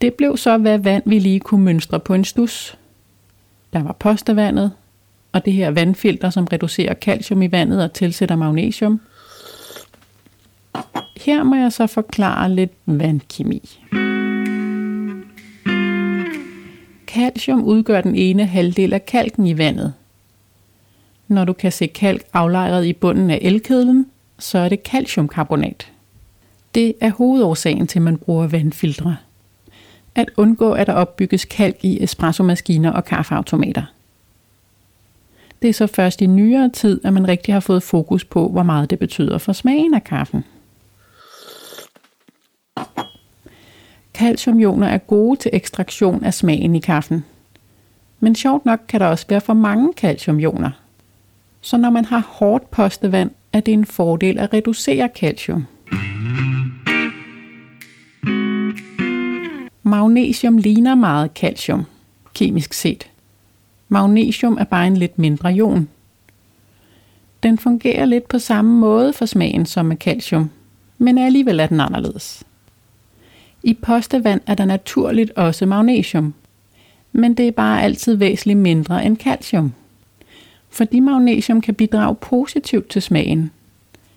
Det 0.00 0.14
blev 0.14 0.36
så, 0.36 0.58
hvad 0.58 0.78
vand 0.78 1.02
vi 1.06 1.18
lige 1.18 1.40
kunne 1.40 1.64
mønstre 1.64 2.00
på 2.00 2.14
en 2.14 2.24
stus, 2.24 2.77
der 3.72 3.82
var 3.82 3.92
postevandet, 3.92 4.72
og 5.32 5.44
det 5.44 5.52
her 5.52 5.70
vandfilter, 5.70 6.30
som 6.30 6.44
reducerer 6.44 6.94
calcium 6.94 7.42
i 7.42 7.52
vandet 7.52 7.82
og 7.82 7.92
tilsætter 7.92 8.36
magnesium. 8.36 9.00
Her 11.16 11.42
må 11.42 11.56
jeg 11.56 11.72
så 11.72 11.86
forklare 11.86 12.54
lidt 12.54 12.72
vandkemi. 12.86 13.78
Calcium 17.06 17.64
udgør 17.64 18.00
den 18.00 18.14
ene 18.14 18.46
halvdel 18.46 18.92
af 18.92 19.06
kalken 19.06 19.46
i 19.46 19.58
vandet. 19.58 19.94
Når 21.28 21.44
du 21.44 21.52
kan 21.52 21.72
se 21.72 21.86
kalk 21.86 22.22
aflejret 22.32 22.86
i 22.86 22.92
bunden 22.92 23.30
af 23.30 23.38
elkedlen, 23.42 24.06
så 24.38 24.58
er 24.58 24.68
det 24.68 24.80
calciumkarbonat. 24.84 25.92
Det 26.74 26.94
er 27.00 27.10
hovedårsagen 27.10 27.86
til, 27.86 27.98
at 27.98 28.02
man 28.02 28.16
bruger 28.16 28.46
vandfiltre 28.46 29.16
at 30.14 30.30
undgå, 30.36 30.72
at 30.72 30.86
der 30.86 30.92
opbygges 30.92 31.44
kalk 31.44 31.76
i 31.82 32.02
espressomaskiner 32.02 32.90
og 32.90 33.04
kaffeautomater. 33.04 33.82
Det 35.62 35.68
er 35.70 35.74
så 35.74 35.86
først 35.86 36.22
i 36.22 36.26
nyere 36.26 36.68
tid, 36.68 37.00
at 37.04 37.12
man 37.12 37.28
rigtig 37.28 37.54
har 37.54 37.60
fået 37.60 37.82
fokus 37.82 38.24
på, 38.24 38.48
hvor 38.48 38.62
meget 38.62 38.90
det 38.90 38.98
betyder 38.98 39.38
for 39.38 39.52
smagen 39.52 39.94
af 39.94 40.04
kaffen. 40.04 40.44
Calciumioner 44.14 44.86
er 44.86 44.98
gode 44.98 45.36
til 45.36 45.50
ekstraktion 45.54 46.24
af 46.24 46.34
smagen 46.34 46.74
i 46.74 46.80
kaffen. 46.80 47.24
Men 48.20 48.34
sjovt 48.34 48.64
nok 48.64 48.80
kan 48.88 49.00
der 49.00 49.06
også 49.06 49.26
være 49.28 49.40
for 49.40 49.54
mange 49.54 49.92
calciumioner. 49.96 50.70
Så 51.60 51.76
når 51.76 51.90
man 51.90 52.04
har 52.04 52.22
hårdt 52.28 52.70
postevand, 52.70 53.30
er 53.52 53.60
det 53.60 53.74
en 53.74 53.86
fordel 53.86 54.38
at 54.38 54.52
reducere 54.52 55.08
calcium. 55.16 55.66
Magnesium 60.08 60.58
ligner 60.58 60.94
meget 60.94 61.30
calcium, 61.34 61.84
kemisk 62.34 62.72
set. 62.72 63.10
Magnesium 63.88 64.56
er 64.60 64.64
bare 64.64 64.86
en 64.86 64.96
lidt 64.96 65.18
mindre 65.18 65.54
ion. 65.54 65.88
Den 67.42 67.58
fungerer 67.58 68.04
lidt 68.04 68.28
på 68.28 68.38
samme 68.38 68.80
måde 68.80 69.12
for 69.12 69.26
smagen 69.26 69.66
som 69.66 69.86
med 69.86 69.96
calcium, 69.96 70.50
men 70.98 71.18
alligevel 71.18 71.60
er 71.60 71.66
den 71.66 71.80
anderledes. 71.80 72.44
I 73.62 73.74
postevand 73.74 74.40
er 74.46 74.54
der 74.54 74.64
naturligt 74.64 75.30
også 75.30 75.66
magnesium, 75.66 76.34
men 77.12 77.34
det 77.34 77.48
er 77.48 77.52
bare 77.52 77.82
altid 77.82 78.14
væsentligt 78.14 78.58
mindre 78.58 79.04
end 79.04 79.16
calcium. 79.16 79.72
Fordi 80.70 81.00
magnesium 81.00 81.60
kan 81.60 81.74
bidrage 81.74 82.14
positivt 82.14 82.88
til 82.90 83.02
smagen, 83.02 83.50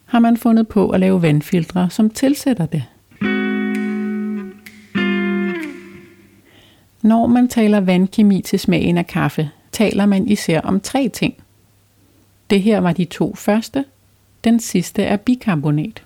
har 0.05 0.19
man 0.19 0.37
fundet 0.37 0.67
på 0.67 0.89
at 0.89 0.99
lave 0.99 1.21
vandfiltre, 1.21 1.89
som 1.89 2.09
tilsætter 2.09 2.65
det. 2.65 2.83
Når 7.01 7.27
man 7.27 7.47
taler 7.47 7.79
vandkemi 7.79 8.41
til 8.41 8.59
smagen 8.59 8.97
af 8.97 9.07
kaffe, 9.07 9.49
taler 9.71 10.05
man 10.05 10.27
især 10.27 10.61
om 10.61 10.79
tre 10.79 11.09
ting. 11.09 11.33
Det 12.49 12.61
her 12.61 12.79
var 12.79 12.93
de 12.93 13.05
to 13.05 13.35
første. 13.35 13.85
Den 14.43 14.59
sidste 14.59 15.03
er 15.03 15.17
bikarbonat. 15.17 16.03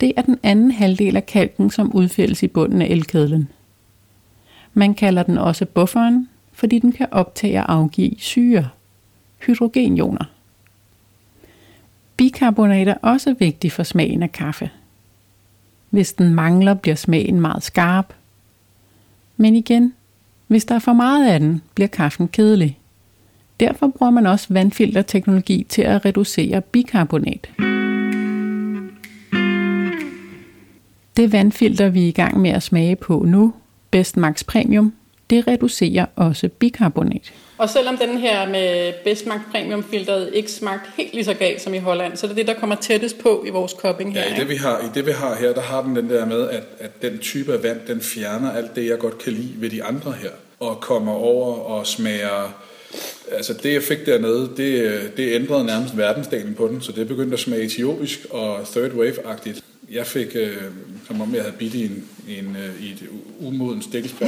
Det 0.00 0.12
er 0.16 0.22
den 0.22 0.38
anden 0.42 0.70
halvdel 0.70 1.16
af 1.16 1.26
kalken, 1.26 1.70
som 1.70 1.92
udfældes 1.92 2.42
i 2.42 2.48
bunden 2.48 2.82
af 2.82 2.86
elkedlen. 2.86 3.48
Man 4.74 4.94
kalder 4.94 5.22
den 5.22 5.38
også 5.38 5.64
bufferen, 5.64 6.28
fordi 6.52 6.78
den 6.78 6.92
kan 6.92 7.08
optage 7.10 7.60
og 7.60 7.72
afgive 7.72 8.14
syre, 8.18 8.68
hydrogenioner. 9.46 10.24
Bikarbonat 12.16 12.88
er 12.88 12.94
også 13.02 13.34
vigtig 13.38 13.72
for 13.72 13.82
smagen 13.82 14.22
af 14.22 14.32
kaffe. 14.32 14.70
Hvis 15.90 16.12
den 16.12 16.34
mangler, 16.34 16.74
bliver 16.74 16.94
smagen 16.94 17.40
meget 17.40 17.62
skarp. 17.62 18.14
Men 19.40 19.56
igen, 19.56 19.94
hvis 20.46 20.64
der 20.64 20.74
er 20.74 20.78
for 20.78 20.92
meget 20.92 21.28
af 21.28 21.40
den, 21.40 21.62
bliver 21.74 21.88
kaffen 21.88 22.28
kedelig. 22.28 22.78
Derfor 23.60 23.88
bruger 23.88 24.10
man 24.10 24.26
også 24.26 24.46
vandfilterteknologi 24.50 25.66
til 25.68 25.82
at 25.82 26.04
reducere 26.04 26.60
bikarbonat. 26.60 27.50
Det 31.16 31.32
vandfilter, 31.32 31.88
vi 31.88 32.04
er 32.04 32.08
i 32.08 32.10
gang 32.10 32.40
med 32.40 32.50
at 32.50 32.62
smage 32.62 32.96
på 32.96 33.24
nu, 33.26 33.52
Best 33.90 34.16
Max 34.16 34.44
Premium, 34.44 34.92
det 35.30 35.46
reducerer 35.46 36.06
også 36.16 36.48
bikarbonat. 36.48 37.32
Og 37.58 37.70
selvom 37.70 37.96
den 37.96 38.18
her 38.18 38.48
med 38.48 38.92
Bestmark 39.04 39.40
Premium 39.52 39.84
filteret 39.84 40.30
ikke 40.34 40.52
smagte 40.52 40.90
helt 40.96 41.14
lige 41.14 41.24
så 41.24 41.34
galt 41.34 41.62
som 41.62 41.74
i 41.74 41.78
Holland, 41.78 42.16
så 42.16 42.26
er 42.26 42.28
det 42.28 42.36
det, 42.36 42.46
der 42.46 42.54
kommer 42.54 42.76
tættest 42.76 43.18
på 43.18 43.44
i 43.46 43.50
vores 43.50 43.72
cupping 43.72 44.12
her. 44.12 44.20
Ja, 44.20 44.36
i 44.36 44.38
det, 44.38 44.48
vi 44.48 44.56
har, 44.56 44.78
i 44.78 44.88
det 44.94 45.06
vi 45.06 45.12
har 45.12 45.34
her, 45.34 45.52
der 45.52 45.60
har 45.60 45.82
den 45.82 45.96
den 45.96 46.10
der 46.10 46.26
med, 46.26 46.48
at, 46.48 46.62
at 46.78 47.02
den 47.02 47.18
type 47.18 47.52
af 47.52 47.62
vand, 47.62 47.80
den 47.86 48.00
fjerner 48.00 48.52
alt 48.52 48.76
det, 48.76 48.86
jeg 48.86 48.98
godt 48.98 49.18
kan 49.18 49.32
lide 49.32 49.54
ved 49.56 49.70
de 49.70 49.84
andre 49.84 50.12
her, 50.12 50.30
og 50.60 50.80
kommer 50.80 51.12
over 51.12 51.56
og 51.56 51.86
smager... 51.86 52.54
Altså 53.32 53.54
det, 53.62 53.72
jeg 53.72 53.82
fik 53.82 54.06
dernede, 54.06 54.50
det, 54.56 55.00
det 55.16 55.34
ændrede 55.34 55.64
nærmest 55.64 55.96
verdensdelen 55.96 56.54
på 56.54 56.68
den, 56.68 56.80
så 56.80 56.92
det 56.92 57.08
begyndte 57.08 57.34
at 57.34 57.40
smage 57.40 57.62
etiopisk 57.62 58.26
og 58.30 58.66
third 58.66 58.90
wave-agtigt. 58.90 59.62
Jeg 59.90 60.06
fik, 60.06 60.28
øh, 60.34 60.56
som 61.06 61.20
om 61.20 61.34
jeg 61.34 61.42
havde 61.42 61.54
bidt 61.58 61.74
i, 61.74 61.84
en, 61.84 62.04
i, 62.28 62.38
en, 62.38 62.56
øh, 62.56 62.86
i 62.86 62.90
et 62.92 63.02
umoden 63.40 63.82
stikkelsbær 63.82 64.26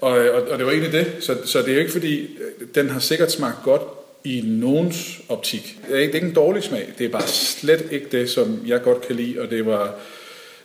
og, 0.00 0.10
og, 0.10 0.42
og 0.48 0.58
det 0.58 0.66
var 0.66 0.72
egentlig 0.72 0.92
det. 0.92 1.12
Så, 1.20 1.36
så 1.44 1.58
det 1.58 1.68
er 1.68 1.72
jo 1.72 1.80
ikke 1.80 1.92
fordi, 1.92 2.28
den 2.74 2.90
har 2.90 3.00
sikkert 3.00 3.32
smagt 3.32 3.56
godt 3.64 3.82
i 4.24 4.42
nogens 4.46 5.20
optik. 5.28 5.78
Det 5.88 5.96
er, 5.96 6.00
ikke, 6.00 6.12
det 6.12 6.18
er 6.18 6.22
ikke 6.22 6.28
en 6.28 6.34
dårlig 6.34 6.62
smag. 6.62 6.88
Det 6.98 7.06
er 7.06 7.10
bare 7.10 7.26
slet 7.26 7.84
ikke 7.90 8.06
det, 8.12 8.30
som 8.30 8.62
jeg 8.66 8.82
godt 8.82 9.06
kan 9.06 9.16
lide, 9.16 9.40
og 9.40 9.50
det 9.50 9.66
var... 9.66 9.94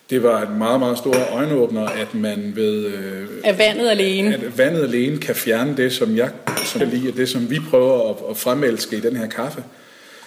Det 0.09 0.23
var 0.23 0.41
en 0.41 0.57
meget, 0.57 0.79
meget 0.79 0.97
stor 0.97 1.15
øjenåbner, 1.33 1.85
at 1.85 2.13
man 2.13 2.53
ved... 2.55 2.85
Øh, 2.85 3.27
at 3.43 3.57
vandet 3.57 3.89
alene. 3.89 4.33
At 4.33 4.57
vandet 4.57 4.83
alene 4.83 5.17
kan 5.17 5.35
fjerne 5.35 5.77
det, 5.77 5.93
som 5.93 6.17
jeg 6.17 6.29
som 6.65 6.81
jeg 6.81 6.89
lide, 6.89 7.11
det, 7.11 7.29
som 7.29 7.49
vi 7.49 7.59
prøver 7.69 8.09
at, 8.09 8.15
at 8.29 8.37
fremelske 8.37 8.97
i 8.97 8.99
den 8.99 9.15
her 9.15 9.27
kaffe, 9.27 9.63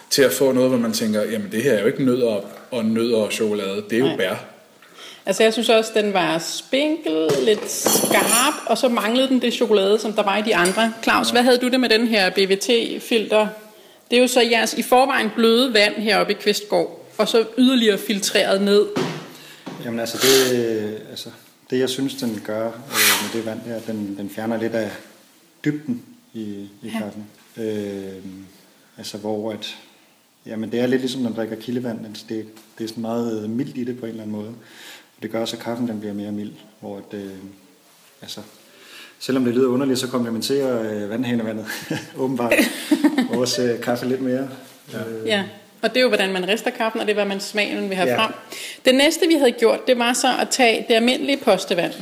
til 0.09 0.21
at 0.21 0.31
få 0.31 0.51
noget, 0.51 0.69
hvor 0.69 0.79
man 0.79 0.93
tænker, 0.93 1.23
jamen 1.23 1.47
det 1.51 1.63
her 1.63 1.73
er 1.73 1.81
jo 1.81 1.87
ikke 1.87 2.05
nødder 2.05 2.41
og 2.71 2.85
nødder 2.85 3.17
og 3.17 3.31
chokolade, 3.31 3.83
det 3.89 3.95
er 3.95 3.99
jo 3.99 4.05
Nej. 4.05 4.17
bær. 4.17 4.48
Altså 5.29 5.43
jeg 5.43 5.53
synes 5.53 5.69
også, 5.69 5.91
den 5.95 6.13
var 6.13 6.37
spinkel, 6.37 7.31
lidt 7.45 7.71
skarp, 7.71 8.53
og 8.65 8.77
så 8.77 8.89
manglede 8.89 9.27
den 9.27 9.41
det 9.41 9.53
chokolade, 9.53 9.99
som 9.99 10.13
der 10.13 10.23
var 10.23 10.37
i 10.37 10.41
de 10.41 10.55
andre. 10.55 10.93
Claus, 11.03 11.29
hvad 11.29 11.43
havde 11.43 11.57
du 11.57 11.69
det 11.69 11.79
med 11.79 11.89
den 11.89 12.07
her 12.07 12.29
BVT-filter? 12.29 13.47
Det 14.11 14.17
er 14.17 14.21
jo 14.21 14.27
så 14.27 14.41
jeres 14.41 14.73
i 14.73 14.81
forvejen 14.81 15.29
bløde 15.35 15.73
vand 15.73 15.95
heroppe 15.95 16.33
i 16.33 16.35
Kvistgård, 16.35 17.05
og 17.17 17.27
så 17.27 17.45
yderligere 17.57 17.97
filtreret 17.97 18.61
ned. 18.61 18.85
Jamen 19.85 19.99
altså 19.99 20.17
det, 20.17 21.01
altså, 21.09 21.29
det 21.69 21.79
jeg 21.79 21.89
synes, 21.89 22.15
den 22.15 22.41
gør 22.45 22.65
øh, 22.65 22.73
med 23.23 23.33
det 23.33 23.45
vand 23.45 23.59
her, 23.61 23.79
den, 23.79 24.17
den 24.17 24.29
fjerner 24.29 24.57
lidt 24.57 24.75
af 24.75 24.91
dybden 25.65 26.03
i, 26.33 26.39
i 26.39 26.69
ja. 26.83 26.99
kaffen. 26.99 27.27
Øh, 27.57 28.23
altså 28.97 29.17
hvor 29.17 29.51
at, 29.51 29.77
jamen 30.45 30.71
det 30.71 30.79
er 30.79 30.87
lidt 30.87 31.01
ligesom, 31.01 31.21
når 31.21 31.29
man 31.29 31.37
drikker 31.37 31.55
kildevand. 31.55 32.05
Altså 32.05 32.25
det, 32.29 32.45
det 32.77 32.83
er 32.83 32.87
sådan 32.87 33.01
meget 33.01 33.49
mildt 33.49 33.77
i 33.77 33.83
det 33.83 33.99
på 33.99 34.05
en 34.05 34.09
eller 34.09 34.23
anden 34.23 34.35
måde. 34.35 34.53
Det 35.21 35.31
gør 35.31 35.41
også, 35.41 35.57
at 35.57 35.63
kaffen 35.63 35.87
den 35.87 35.99
bliver 35.99 36.13
mere 36.13 36.31
mild, 36.31 36.51
hvor 36.79 37.01
det, 37.11 37.23
øh, 37.23 37.31
altså, 38.21 38.41
selvom 39.19 39.45
det 39.45 39.53
lyder 39.53 39.67
underligt, 39.67 39.99
så 39.99 40.07
komplementerer 40.07 41.03
øh, 41.03 41.09
vandhanevandet 41.09 41.65
åbenbart 42.17 42.53
vores 43.33 43.59
øh, 43.59 43.81
kaffe 43.81 44.05
lidt 44.07 44.21
mere. 44.21 44.49
Ja. 44.93 44.99
Øh. 44.99 45.27
ja. 45.27 45.43
Og 45.81 45.89
det 45.89 45.97
er 45.97 46.01
jo, 46.01 46.07
hvordan 46.07 46.33
man 46.33 46.47
rister 46.47 46.71
kaffen, 46.71 47.01
og 47.01 47.07
det 47.07 47.11
er, 47.11 47.15
hvad 47.15 47.25
man 47.25 47.39
smagen 47.39 47.89
vil 47.89 47.97
have 47.97 48.09
ja. 48.09 48.17
frem. 48.17 48.33
Det 48.85 48.95
næste, 48.95 49.27
vi 49.27 49.33
havde 49.33 49.51
gjort, 49.51 49.87
det 49.87 49.99
var 49.99 50.13
så 50.13 50.27
at 50.41 50.49
tage 50.49 50.85
det 50.87 50.93
almindelige 50.93 51.37
postevand. 51.37 51.93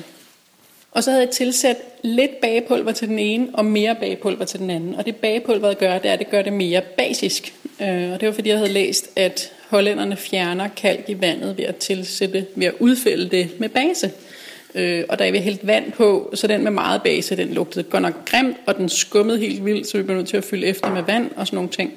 Og 0.92 1.04
så 1.04 1.12
havde 1.12 1.24
jeg 1.24 1.32
tilsat 1.32 1.78
lidt 2.04 2.42
bagepulver 2.42 2.92
til 2.92 3.08
den 3.08 3.20
ene, 3.20 3.48
og 3.54 3.66
mere 3.66 3.96
bagepulver 3.96 4.46
til 4.46 4.60
den 4.60 4.70
anden. 4.70 4.96
Og 4.96 5.06
det 5.06 5.16
bagepulveret 5.16 5.78
gør, 5.78 5.98
det 5.98 6.10
er, 6.10 6.14
at 6.14 6.20
det 6.20 6.30
gør 6.30 6.42
det 6.42 6.54
mere 6.54 6.82
basisk. 6.82 7.54
Øh, 7.82 8.12
og 8.12 8.22
det 8.22 8.28
var, 8.28 8.34
fordi 8.34 8.50
jeg 8.50 8.58
havde 8.58 8.74
læst, 8.74 9.10
at 9.16 9.52
hollænderne 9.70 10.18
fjerner 10.18 10.68
kalk 10.68 11.10
i 11.10 11.22
vandet 11.22 11.58
ved 11.58 11.66
at 11.66 11.76
tilsætte, 11.76 12.46
ved 12.56 12.68
at 12.68 12.74
udfælde 12.80 13.30
det 13.30 13.60
med 13.60 13.70
base. 13.70 14.12
Øh, 14.76 15.04
og 15.10 15.20
der 15.20 15.26
er 15.26 15.32
vi 15.32 15.38
hældt 15.38 15.68
vand 15.68 15.92
på, 15.92 16.32
så 16.34 16.48
den 16.48 16.64
med 16.64 16.72
meget 16.72 17.02
base, 17.04 17.38
den 17.38 17.54
lugtede 17.54 17.84
godt 17.84 18.04
nok 18.04 18.26
grimt, 18.26 18.58
og 18.66 18.78
den 18.78 18.90
skummede 18.90 19.40
helt 19.40 19.66
vildt, 19.66 19.88
så 19.88 19.98
vi 19.98 20.04
blev 20.04 20.18
nødt 20.18 20.28
til 20.28 20.38
at 20.38 20.44
fylde 20.44 20.68
efter 20.68 20.94
med 20.94 21.04
vand 21.04 21.32
og 21.36 21.48
sådan 21.48 21.58
nogle 21.58 21.70
ting. 21.70 21.94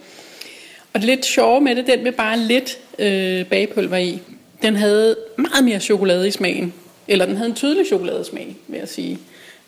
Og 0.93 1.01
det 1.01 1.05
lidt 1.05 1.25
sjove 1.25 1.61
med 1.61 1.77
det, 1.77 1.87
den 1.87 2.05
med 2.05 2.13
bare 2.13 2.39
lidt 2.39 2.79
øh, 2.99 3.47
bagepulver 3.47 3.97
i, 3.97 4.21
den 4.63 4.77
havde 4.77 5.17
meget 5.37 5.65
mere 5.65 5.81
chokolade 5.81 6.29
i 6.29 6.31
smagen. 6.31 6.73
Eller 7.09 7.27
den 7.27 7.37
havde 7.37 7.49
en 7.49 7.57
tydelig 7.57 7.87
chokoladesmag, 7.87 8.57
vil 8.69 8.79
jeg 8.79 8.89
sige. 8.89 9.19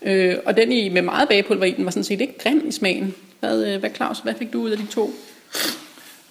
Øh, 0.03 0.37
og 0.45 0.57
den 0.57 0.73
i, 0.73 0.89
med 0.89 1.03
meget 1.03 1.29
bagepulver 1.29 1.65
i, 1.65 1.71
den 1.71 1.85
var 1.85 1.91
sådan 1.91 2.05
set 2.05 2.21
ikke 2.21 2.39
grim 2.39 2.63
i 2.69 2.73
smagen. 2.73 3.15
Hvad, 3.41 3.67
øh, 3.67 3.81
hvad 3.81 3.91
Claus, 3.97 4.19
hvad 4.19 4.35
fik 4.39 4.53
du 4.53 4.63
ud 4.63 4.71
af 4.71 4.79
de 4.79 4.87
to? 4.87 5.15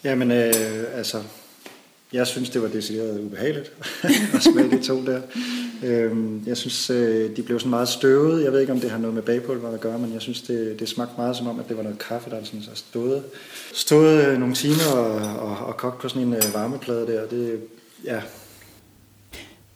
Jamen, 0.04 0.32
øh, 0.32 0.54
altså, 0.96 1.18
jeg 2.13 2.27
synes, 2.27 2.50
det 2.50 2.62
var 2.62 2.68
decideret 2.68 3.20
ubehageligt 3.20 3.72
at 4.36 4.44
smage 4.44 4.72
de 4.72 4.84
to 4.84 5.06
der. 5.06 5.22
Øhm, 5.84 6.44
jeg 6.48 6.58
synes, 6.58 6.89
øh, 6.89 7.36
de 7.36 7.44
blev 7.44 7.60
sådan 7.60 7.70
meget 7.70 7.89
støvet. 7.89 8.44
Jeg 8.44 8.51
ved 8.51 8.60
ikke, 8.60 8.74
om 8.74 8.80
det 8.80 8.91
har 8.91 8.98
noget 8.98 9.13
med 9.13 9.24
bagpulver 9.24 9.70
at 9.70 9.82
gøre, 9.82 10.00
men 10.00 10.13
jeg 10.13 10.22
synes, 10.22 10.41
det, 10.41 10.80
det 10.80 10.89
smagte 10.89 11.13
meget 11.18 11.36
som 11.36 11.48
om, 11.48 11.60
at 11.60 11.70
det 11.70 11.77
var 11.77 11.84
noget 11.84 12.00
kaffe, 12.00 12.30
der 12.30 12.44
sådan 12.44 12.60
altså, 12.60 12.75
så 12.75 12.84
stået, 12.89 13.24
stået 13.74 14.27
øh, 14.27 14.38
nogle 14.39 14.56
timer 14.56 14.91
og, 14.96 15.39
og, 15.50 15.68
og 15.68 15.77
kogt 15.77 16.01
på 16.01 16.10
sådan 16.10 16.27
en 16.27 16.34
øh, 16.34 16.41
varmeplade 16.53 17.08
der. 17.08 17.27
Det, 17.27 17.60
ja. 18.06 18.22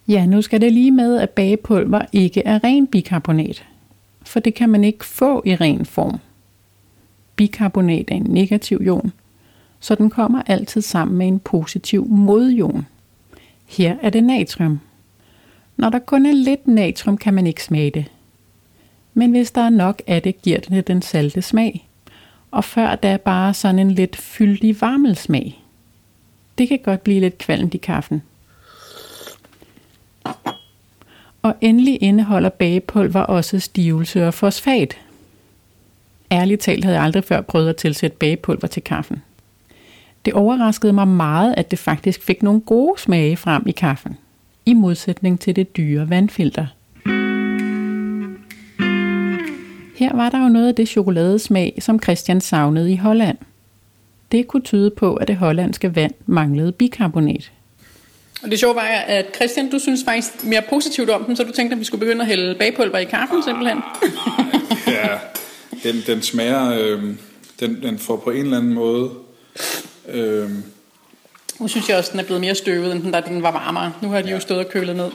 ja, 0.08 0.25
nu 0.25 0.42
skal 0.42 0.62
det 0.62 0.74
lige 0.74 0.92
med, 0.92 1.18
at 1.18 1.30
bagepulver 1.30 2.01
ikke 2.13 2.42
er 2.46 2.63
ren 2.63 2.88
bikarbonat. 2.88 3.63
For 4.25 4.39
det 4.39 4.54
kan 4.54 4.70
man 4.70 4.84
ikke 4.84 5.06
få 5.06 5.42
i 5.46 5.56
ren 5.56 5.86
form. 5.86 6.20
Bikarbonat 7.36 8.06
er 8.08 8.15
en 8.15 8.27
negativ 8.30 8.82
ion, 8.82 9.12
så 9.86 9.96
den 9.96 10.10
kommer 10.10 10.42
altid 10.46 10.82
sammen 10.82 11.18
med 11.18 11.27
en 11.27 11.39
positiv 11.39 12.08
modjon. 12.08 12.86
Her 13.65 13.96
er 14.01 14.10
det 14.10 14.24
natrium. 14.24 14.80
Når 15.77 15.89
der 15.89 16.00
kun 16.00 16.25
er 16.25 16.34
lidt 16.34 16.68
natrium, 16.68 17.18
kan 17.18 17.34
man 17.34 17.48
ikke 17.48 17.63
smage 17.63 17.92
det. 17.92 18.06
Men 19.13 19.32
hvis 19.32 19.51
der 19.51 19.62
er 19.62 19.70
nok 19.70 20.01
af 20.08 20.22
det, 20.22 20.42
giver 20.42 20.60
det 20.60 20.88
den 20.88 21.01
salte 21.01 21.42
smag. 21.42 21.89
Og 22.51 22.63
før 22.63 22.96
da 22.96 23.12
er 23.12 23.18
bare 23.18 23.54
sådan 23.54 23.80
en 23.80 23.92
lidt 23.92 24.15
fyldig 24.15 24.82
varmelsmag. 24.82 25.63
Det 26.58 26.68
kan 26.68 26.80
godt 26.84 27.04
blive 27.04 27.20
lidt 27.20 27.38
kvalmt 27.38 27.74
i 27.74 27.77
kaffen. 27.77 28.22
Og 31.42 31.56
endelig 31.62 32.04
indeholder 32.04 32.50
bagepulver 32.50 33.22
også 33.22 33.60
stivelse 33.60 34.27
og 34.27 34.34
fosfat. 34.34 34.98
Ærligt 36.32 36.62
talt 36.62 36.84
havde 36.84 36.98
jeg 36.98 37.06
aldrig 37.06 37.24
før 37.24 37.42
prøvet 37.42 37.70
at 37.70 37.75
tilsætte 37.75 38.18
bagepulver 38.18 38.68
til 38.68 38.84
kaffen. 38.84 39.22
Det 40.25 40.34
overraskede 40.34 40.94
mig 40.94 41.08
meget, 41.08 41.53
at 41.58 41.72
det 41.72 41.79
faktisk 41.79 42.24
fik 42.24 42.44
nogle 42.44 42.62
gode 42.62 43.01
smage 43.01 43.38
frem 43.38 43.63
i 43.67 43.72
kaffen. 43.72 44.17
i 44.65 44.74
modsætning 44.74 45.39
til 45.39 45.55
det 45.55 45.77
dyre 45.77 46.10
vandfilter. 46.10 46.65
Her 49.96 50.15
var 50.15 50.29
der 50.29 50.44
jo 50.44 50.50
noget 50.50 50.67
af 50.67 50.75
det 50.75 50.88
chokoladesmag, 50.88 51.77
som 51.79 52.01
Christian 52.03 52.41
savnede 52.41 52.91
i 52.91 52.96
Holland. 52.96 53.38
Det 54.32 54.48
kunne 54.48 54.63
tyde 54.63 54.89
på, 54.89 55.15
at 55.15 55.27
det 55.27 55.36
hollandske 55.36 55.96
vand 55.96 56.13
manglede 56.25 56.72
bikarbonat. 56.72 57.51
Og 58.44 58.51
det 58.51 58.60
sjove 58.60 58.75
var, 58.75 58.82
at 59.08 59.25
Christian, 59.36 59.70
du 59.70 59.79
synes 59.79 60.01
faktisk 60.05 60.44
mere 60.44 60.62
positivt 60.70 61.10
om 61.10 61.24
den, 61.24 61.36
så 61.36 61.44
du 61.44 61.51
tænkte, 61.51 61.74
at 61.74 61.79
vi 61.79 61.86
skulle 61.86 62.00
begynde 62.00 62.22
at 62.22 62.27
hælde 62.27 62.55
bagpulver 62.55 62.98
i 62.98 63.03
kaffen 63.05 63.44
simpelthen. 63.44 63.77
ja, 64.88 65.17
den, 65.84 65.96
den 66.08 66.22
smager, 66.22 66.72
øh, 66.79 67.03
den, 67.60 67.84
den 67.84 68.00
får 68.00 68.17
på 68.17 68.29
en 68.29 68.44
eller 68.46 68.58
anden 68.58 68.74
måde... 68.74 69.10
Øh, 70.07 70.50
nu 71.59 71.67
synes 71.67 71.89
jeg 71.89 71.97
også, 71.97 72.12
den 72.12 72.19
er 72.19 72.24
blevet 72.24 72.41
mere 72.41 72.55
støvet, 72.55 72.91
end 72.91 73.03
den, 73.03 73.12
da 73.12 73.21
den 73.27 73.43
var 73.43 73.51
varmere. 73.51 73.93
Nu 74.01 74.09
har 74.09 74.21
de 74.21 74.27
ja. 74.27 74.33
jo 74.33 74.39
stået 74.39 74.59
og 74.59 74.69
kølet 74.69 74.95
ned. 74.95 75.09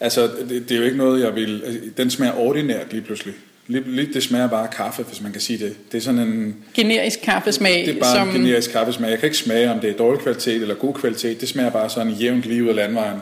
Altså, 0.00 0.30
det, 0.48 0.68
det 0.68 0.70
er 0.70 0.78
jo 0.78 0.84
ikke 0.84 0.96
noget, 0.96 1.24
jeg 1.24 1.34
vil... 1.34 1.62
Altså, 1.64 1.80
den 1.96 2.10
smager 2.10 2.38
ordinært 2.38 2.92
lige 2.92 3.02
pludselig. 3.02 3.34
Lidt, 3.66 4.14
det 4.14 4.22
smager 4.22 4.48
bare 4.48 4.62
af 4.62 4.70
kaffe, 4.70 5.02
hvis 5.02 5.20
man 5.20 5.32
kan 5.32 5.40
sige 5.40 5.58
det. 5.58 5.76
Det 5.92 5.98
er 5.98 6.02
sådan 6.02 6.20
en... 6.20 6.56
Generisk 6.74 7.18
kaffesmag. 7.22 7.86
Det 7.86 7.96
er 7.96 8.00
bare 8.00 8.16
som... 8.16 8.28
en 8.28 8.34
generisk 8.34 8.70
kaffesmag. 8.70 9.10
Jeg 9.10 9.18
kan 9.18 9.26
ikke 9.26 9.38
smage, 9.38 9.70
om 9.70 9.80
det 9.80 9.90
er 9.90 9.94
dårlig 9.94 10.20
kvalitet 10.20 10.62
eller 10.62 10.74
god 10.74 10.94
kvalitet. 10.94 11.40
Det 11.40 11.48
smager 11.48 11.70
bare 11.70 11.90
sådan 11.90 12.12
jævnt 12.12 12.44
lige 12.44 12.64
ud 12.64 12.68
af 12.68 12.74
landvejen. 12.74 13.18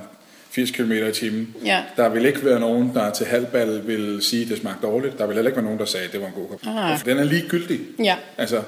80 0.50 0.70
km 0.70 0.92
i 0.92 1.12
timen. 1.12 1.54
Ja. 1.64 1.82
Der 1.96 2.08
vil 2.08 2.26
ikke 2.26 2.44
være 2.44 2.60
nogen, 2.60 2.90
der 2.94 3.10
til 3.10 3.26
halvbal 3.26 3.86
vil 3.86 4.18
sige, 4.22 4.42
at 4.42 4.48
det 4.48 4.58
smagte 4.58 4.86
dårligt. 4.86 5.18
Der 5.18 5.26
vil 5.26 5.34
heller 5.34 5.48
ikke 5.48 5.56
være 5.56 5.64
nogen, 5.64 5.78
der 5.78 5.84
sagde, 5.84 6.06
at 6.06 6.12
det 6.12 6.20
var 6.20 6.26
en 6.26 6.32
god 6.32 6.48
kop. 6.48 6.60
Ah. 6.66 7.04
Den 7.04 7.18
er 7.18 7.24
ligegyldig. 7.24 7.80
Ja. 8.04 8.16
Altså, 8.38 8.62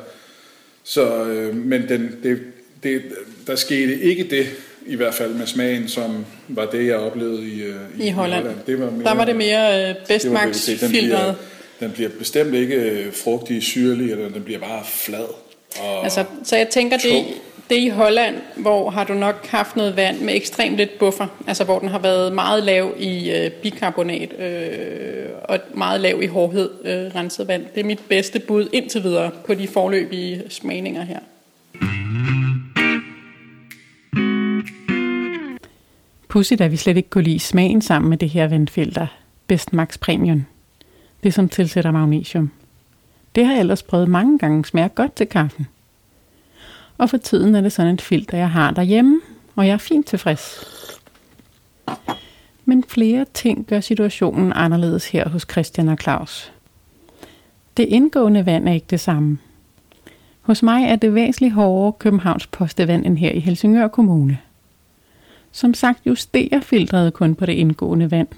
så, 0.88 1.24
øh, 1.24 1.56
men 1.56 1.88
den, 1.88 2.16
det, 2.22 2.40
det, 2.82 3.02
der 3.46 3.56
skete 3.56 4.00
ikke 4.00 4.24
det, 4.24 4.46
i 4.86 4.96
hvert 4.96 5.14
fald 5.14 5.34
med 5.34 5.46
smagen, 5.46 5.88
som 5.88 6.26
var 6.48 6.66
det, 6.66 6.86
jeg 6.86 6.96
oplevede 6.96 7.48
i, 7.48 7.62
øh, 7.62 7.74
i, 7.98 8.06
I 8.06 8.10
Holland. 8.10 8.42
Holland. 8.42 8.58
Det 8.66 8.80
var 8.80 8.90
mere, 8.90 9.04
der 9.04 9.14
var 9.14 9.24
det 9.24 9.36
mere 9.36 9.90
øh, 9.90 9.94
bestmax 10.08 10.70
filtret 10.70 11.36
den 11.80 11.90
bliver 11.90 12.10
bestemt 12.18 12.54
ikke 12.54 12.74
øh, 12.74 13.12
frugtig, 13.12 13.62
syrlig, 13.62 14.10
eller 14.10 14.28
den 14.28 14.42
bliver 14.42 14.60
bare 14.60 14.82
flad. 14.84 15.26
Og 15.80 16.04
altså, 16.04 16.24
så 16.44 16.56
jeg 16.56 16.68
tænker, 16.68 16.96
det, 16.96 17.24
det 17.70 17.76
i 17.76 17.88
Holland, 17.88 18.36
hvor 18.56 18.90
har 18.90 19.04
du 19.04 19.14
nok 19.14 19.46
haft 19.46 19.76
noget 19.76 19.96
vand 19.96 20.20
med 20.20 20.34
ekstremt 20.34 20.76
lidt 20.76 20.98
buffer, 20.98 21.26
altså 21.46 21.64
hvor 21.64 21.78
den 21.78 21.88
har 21.88 21.98
været 21.98 22.32
meget 22.32 22.62
lav 22.62 22.94
i 22.98 23.30
øh, 23.30 23.50
bikarbonat 23.50 24.40
øh, 24.40 25.28
og 25.44 25.58
meget 25.74 26.00
lav 26.00 26.22
i 26.22 26.26
hårdhed 26.26 26.70
øh, 26.84 27.14
renset 27.14 27.48
vand. 27.48 27.64
Det 27.74 27.80
er 27.80 27.84
mit 27.84 28.00
bedste 28.08 28.38
bud 28.38 28.68
indtil 28.72 29.02
videre 29.02 29.30
på 29.46 29.54
de 29.54 29.68
forløbige 29.68 30.42
smagninger 30.48 31.02
her. 31.02 31.18
Pudsigt, 36.28 36.60
at 36.60 36.72
vi 36.72 36.76
slet 36.76 36.96
ikke 36.96 37.10
kunne 37.10 37.24
lide 37.24 37.40
smagen 37.40 37.82
sammen 37.82 38.10
med 38.10 38.18
det 38.18 38.28
her 38.28 38.48
vandfilter. 38.48 39.06
Best 39.46 39.72
Max 39.72 39.98
Premium 39.98 40.44
det 41.22 41.34
som 41.34 41.48
tilsætter 41.48 41.90
magnesium. 41.90 42.50
Det 43.34 43.46
har 43.46 43.52
jeg 43.52 43.60
ellers 43.60 43.82
prøvet 43.82 44.08
mange 44.08 44.38
gange 44.38 44.64
smager 44.64 44.88
godt 44.88 45.14
til 45.14 45.26
kaffen. 45.26 45.66
Og 46.98 47.10
for 47.10 47.16
tiden 47.16 47.54
er 47.54 47.60
det 47.60 47.72
sådan 47.72 47.94
et 47.94 48.02
filter, 48.02 48.38
jeg 48.38 48.50
har 48.50 48.70
derhjemme, 48.70 49.20
og 49.56 49.66
jeg 49.66 49.72
er 49.72 49.78
fint 49.78 50.06
tilfreds. 50.06 50.64
Men 52.64 52.84
flere 52.88 53.26
ting 53.34 53.66
gør 53.66 53.80
situationen 53.80 54.52
anderledes 54.52 55.08
her 55.08 55.28
hos 55.28 55.46
Christian 55.50 55.88
og 55.88 55.98
Claus. 56.02 56.52
Det 57.76 57.86
indgående 57.88 58.46
vand 58.46 58.68
er 58.68 58.72
ikke 58.72 58.86
det 58.90 59.00
samme. 59.00 59.38
Hos 60.40 60.62
mig 60.62 60.84
er 60.84 60.96
det 60.96 61.14
væsentligt 61.14 61.54
hårdere 61.54 61.92
Københavns 61.92 62.46
postevand 62.46 63.06
end 63.06 63.18
her 63.18 63.30
i 63.30 63.40
Helsingør 63.40 63.88
Kommune. 63.88 64.38
Som 65.52 65.74
sagt 65.74 66.06
justerer 66.06 66.60
filtret 66.60 67.14
kun 67.14 67.34
på 67.34 67.46
det 67.46 67.52
indgående 67.52 68.10
vand, 68.10 68.28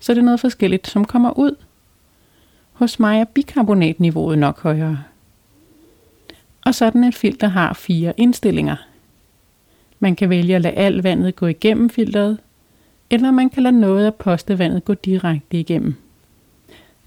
så 0.00 0.14
det 0.14 0.18
er 0.18 0.24
noget 0.24 0.40
forskelligt, 0.40 0.86
som 0.86 1.04
kommer 1.04 1.38
ud– 1.38 1.56
hos 2.82 3.00
mig 3.00 3.20
er 3.20 3.24
bikarbonatniveauet 3.24 4.38
nok 4.38 4.60
højere. 4.60 5.02
Og 6.64 6.74
sådan 6.74 7.04
et 7.04 7.14
filter 7.14 7.48
har 7.48 7.72
fire 7.72 8.12
indstillinger. 8.16 8.76
Man 10.00 10.16
kan 10.16 10.30
vælge 10.30 10.56
at 10.56 10.62
lade 10.62 10.74
alt 10.74 11.04
vandet 11.04 11.36
gå 11.36 11.46
igennem 11.46 11.90
filteret, 11.90 12.38
eller 13.10 13.30
man 13.30 13.50
kan 13.50 13.62
lade 13.62 13.80
noget 13.80 14.06
af 14.06 14.14
postevandet 14.14 14.84
gå 14.84 14.94
direkte 14.94 15.60
igennem. 15.60 15.94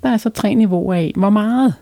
Der 0.04 0.10
er 0.10 0.18
så 0.18 0.30
tre 0.30 0.56
niveauer 0.56 0.94
af, 0.94 1.14
hvor 1.16 1.30
meget. 1.30 1.74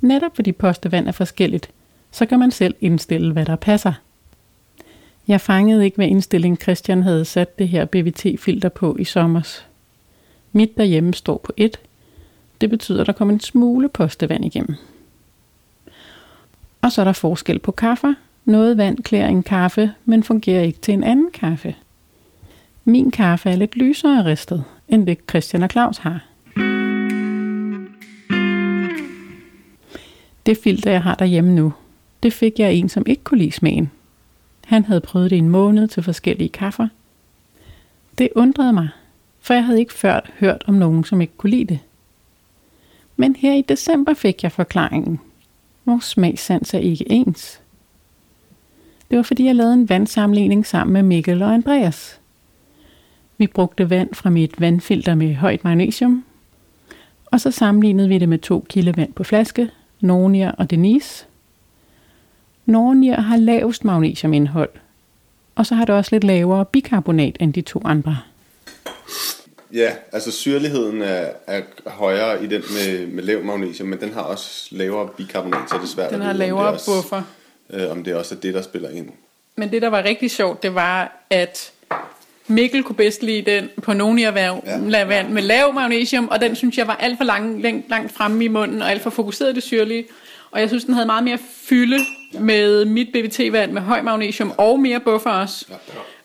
Netop 0.00 0.36
fordi 0.36 0.52
postevand 0.52 1.08
er 1.08 1.12
forskelligt, 1.12 1.70
så 2.10 2.26
kan 2.26 2.38
man 2.38 2.50
selv 2.50 2.74
indstille, 2.80 3.32
hvad 3.32 3.46
der 3.46 3.56
passer. 3.56 3.92
Jeg 5.28 5.40
fangede 5.40 5.84
ikke, 5.84 5.96
hvad 5.96 6.06
indstilling 6.06 6.58
Christian 6.62 7.02
havde 7.02 7.24
sat 7.24 7.58
det 7.58 7.68
her 7.68 7.84
BVT-filter 7.84 8.68
på 8.68 8.96
i 8.98 9.04
sommers. 9.04 9.66
Mit 10.52 10.76
derhjemme 10.76 11.14
står 11.14 11.38
på 11.44 11.52
1, 11.56 11.80
det 12.60 12.70
betyder, 12.70 13.00
at 13.00 13.06
der 13.06 13.12
kommer 13.12 13.34
en 13.34 13.40
smule 13.40 13.88
postevand 13.88 14.44
igennem. 14.44 14.76
Og 16.82 16.92
så 16.92 17.00
er 17.00 17.04
der 17.04 17.12
forskel 17.12 17.58
på 17.58 17.72
kaffe. 17.72 18.14
Noget 18.44 18.76
vand 18.76 18.98
klæder 18.98 19.26
en 19.26 19.42
kaffe, 19.42 19.92
men 20.04 20.22
fungerer 20.22 20.62
ikke 20.62 20.78
til 20.78 20.94
en 20.94 21.04
anden 21.04 21.30
kaffe. 21.34 21.76
Min 22.84 23.10
kaffe 23.10 23.50
er 23.50 23.56
lidt 23.56 23.76
lysere 23.76 24.24
ristet, 24.24 24.64
end 24.88 25.06
det 25.06 25.18
Christian 25.30 25.62
og 25.62 25.70
Claus 25.70 25.98
har. 25.98 26.24
Det 30.46 30.58
filter, 30.64 30.90
jeg 30.90 31.02
har 31.02 31.14
derhjemme 31.14 31.54
nu, 31.54 31.72
det 32.22 32.32
fik 32.32 32.58
jeg 32.58 32.74
en, 32.74 32.88
som 32.88 33.04
ikke 33.06 33.24
kunne 33.24 33.38
lide 33.38 33.52
smagen. 33.52 33.90
Han 34.66 34.84
havde 34.84 35.00
prøvet 35.00 35.30
det 35.30 35.38
en 35.38 35.48
måned 35.48 35.88
til 35.88 36.02
forskellige 36.02 36.48
kaffer. 36.48 36.88
Det 38.18 38.28
undrede 38.36 38.72
mig, 38.72 38.88
for 39.40 39.54
jeg 39.54 39.64
havde 39.64 39.80
ikke 39.80 39.94
før 39.94 40.20
hørt 40.40 40.64
om 40.66 40.74
nogen, 40.74 41.04
som 41.04 41.20
ikke 41.20 41.36
kunne 41.36 41.50
lide 41.50 41.64
det. 41.64 41.78
Men 43.16 43.36
her 43.36 43.54
i 43.54 43.62
december 43.62 44.14
fik 44.14 44.42
jeg 44.42 44.52
forklaringen. 44.52 45.20
Vores 45.84 46.04
smagssans 46.04 46.74
er 46.74 46.78
ikke 46.78 47.12
ens. 47.12 47.60
Det 49.10 49.16
var 49.16 49.22
fordi 49.22 49.44
jeg 49.44 49.54
lavede 49.54 49.74
en 49.74 49.88
vandsammenligning 49.88 50.66
sammen 50.66 50.92
med 50.92 51.02
Mikkel 51.02 51.42
og 51.42 51.54
Andreas. 51.54 52.20
Vi 53.38 53.46
brugte 53.46 53.90
vand 53.90 54.14
fra 54.14 54.30
mit 54.30 54.60
vandfilter 54.60 55.14
med 55.14 55.34
højt 55.34 55.64
magnesium, 55.64 56.24
og 57.24 57.40
så 57.40 57.50
sammenlignede 57.50 58.08
vi 58.08 58.18
det 58.18 58.28
med 58.28 58.38
to 58.38 58.66
kilde 58.68 58.96
vand 58.96 59.12
på 59.12 59.24
flaske, 59.24 59.70
Nornia 60.00 60.52
og 60.58 60.70
Denise. 60.70 61.26
Nornia 62.66 63.20
har 63.20 63.36
lavest 63.36 63.84
magnesiumindhold, 63.84 64.70
og 65.54 65.66
så 65.66 65.74
har 65.74 65.84
det 65.84 65.94
også 65.94 66.14
lidt 66.14 66.24
lavere 66.24 66.64
bikarbonat 66.64 67.36
end 67.40 67.54
de 67.54 67.60
to 67.60 67.82
andre. 67.84 68.18
Ja, 69.72 69.92
altså 70.12 70.32
syrligheden 70.32 71.02
er, 71.02 71.30
er 71.46 71.62
højere 71.86 72.44
i 72.44 72.46
den 72.46 72.62
med, 72.62 73.06
med 73.06 73.22
lav 73.22 73.44
magnesium, 73.44 73.88
men 73.88 74.00
den 74.00 74.12
har 74.12 74.20
også 74.20 74.68
lavere 74.70 75.08
bikarbonat, 75.16 75.70
så 75.70 75.76
det 75.76 75.82
er 75.82 75.86
svært 75.86 76.10
den 76.10 76.20
at 76.20 76.26
har 76.26 76.32
vide, 76.32 76.44
lavere 76.44 76.66
om 76.66 76.72
det 76.72 76.74
også, 76.74 77.02
buffer. 77.02 77.22
Øh, 77.70 77.90
om 77.90 78.04
det 78.04 78.14
også 78.14 78.34
er 78.34 78.38
det, 78.38 78.54
der 78.54 78.62
spiller 78.62 78.90
ind. 78.90 79.08
Men 79.56 79.70
det, 79.70 79.82
der 79.82 79.88
var 79.88 80.02
rigtig 80.02 80.30
sjovt, 80.30 80.62
det 80.62 80.74
var, 80.74 81.24
at 81.30 81.72
Mikkel 82.46 82.82
kunne 82.82 82.96
bedst 82.96 83.22
lide 83.22 83.50
den 83.50 83.70
på 83.82 83.92
Nonia 83.92 84.30
ja. 84.30 85.04
vand 85.04 85.28
med 85.28 85.42
lav 85.42 85.74
magnesium, 85.74 86.28
og 86.28 86.40
den 86.40 86.56
synes 86.56 86.78
jeg 86.78 86.86
var 86.86 86.96
alt 86.96 87.18
for 87.18 87.24
lang, 87.24 87.62
langt, 87.62 87.90
langt 87.90 88.12
fremme 88.12 88.44
i 88.44 88.48
munden, 88.48 88.82
og 88.82 88.90
alt 88.90 89.02
for 89.02 89.10
fokuseret 89.10 89.54
det 89.54 89.62
syrlige. 89.62 90.04
Og 90.50 90.60
jeg 90.60 90.68
synes, 90.68 90.84
den 90.84 90.94
havde 90.94 91.06
meget 91.06 91.24
mere 91.24 91.38
fylde 91.38 91.98
med 92.40 92.84
mit 92.84 93.08
BVT-vand 93.12 93.72
med 93.72 93.82
høj 93.82 94.02
magnesium 94.02 94.52
og 94.58 94.80
mere 94.80 95.00
buffer 95.00 95.30
også. 95.30 95.66
Ja. 95.70 95.74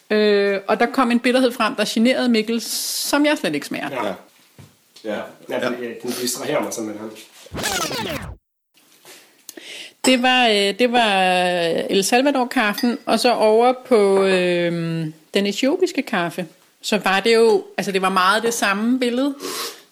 Øh, 0.09 0.59
og 0.67 0.79
der 0.79 0.85
kom 0.85 1.11
en 1.11 1.19
bitterhed 1.19 1.51
frem, 1.51 1.75
der 1.75 1.85
generede 1.87 2.29
Mikkel, 2.29 2.61
som 2.61 3.25
jeg 3.25 3.37
slet 3.37 3.55
ikke 3.55 3.67
smager. 3.67 3.89
Ja. 3.91 4.13
Ja, 5.03 5.21
ja. 5.49 5.59
ja. 5.59 5.69
den 6.03 6.11
distraherer 6.21 6.63
mig 6.63 6.73
simpelthen. 6.73 7.09
Det 10.05 10.21
var, 10.21 10.47
øh, 10.47 10.79
det 10.79 10.91
var 10.91 11.21
El 11.89 12.03
Salvador-kaffen, 12.03 12.97
og 13.05 13.19
så 13.19 13.33
over 13.33 13.73
på 13.87 14.23
øh, 14.23 14.71
den 15.33 15.45
etiopiske 15.45 16.01
kaffe. 16.01 16.47
Så 16.81 16.97
var 16.97 17.19
det 17.19 17.33
jo, 17.33 17.63
altså 17.77 17.91
det 17.91 18.01
var 18.01 18.09
meget 18.09 18.43
det 18.43 18.53
samme 18.53 18.99
billede. 18.99 19.35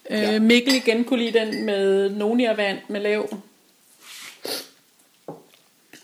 Øh, 0.09 0.19
ja. 0.19 0.39
Mikkel 0.39 0.75
igen 0.75 1.03
kunne 1.03 1.19
lide 1.19 1.39
den 1.39 1.65
med 1.65 2.09
Nonia-vand 2.09 2.77
med 2.87 3.01
lav 3.01 3.37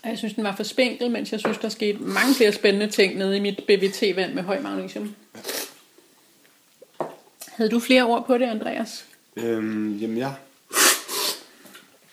jeg 0.04 0.18
synes, 0.18 0.34
den 0.34 0.44
var 0.44 0.56
for 0.56 0.62
spinkel, 0.62 1.10
mens 1.10 1.32
jeg 1.32 1.40
synes, 1.40 1.58
der 1.58 1.68
skete 1.68 1.98
mange 1.98 2.34
flere 2.34 2.52
spændende 2.52 2.90
ting 2.90 3.18
nede 3.18 3.36
i 3.36 3.40
mit 3.40 3.60
BVT-vand 3.66 4.34
med 4.34 4.42
høj 4.42 4.60
magnesium. 4.60 5.14
Havde 7.48 7.70
du 7.70 7.80
flere 7.80 8.02
ord 8.02 8.26
på 8.26 8.38
det, 8.38 8.44
Andreas? 8.44 9.04
Øhm, 9.36 9.96
jamen, 9.96 10.18
ja. 10.18 10.30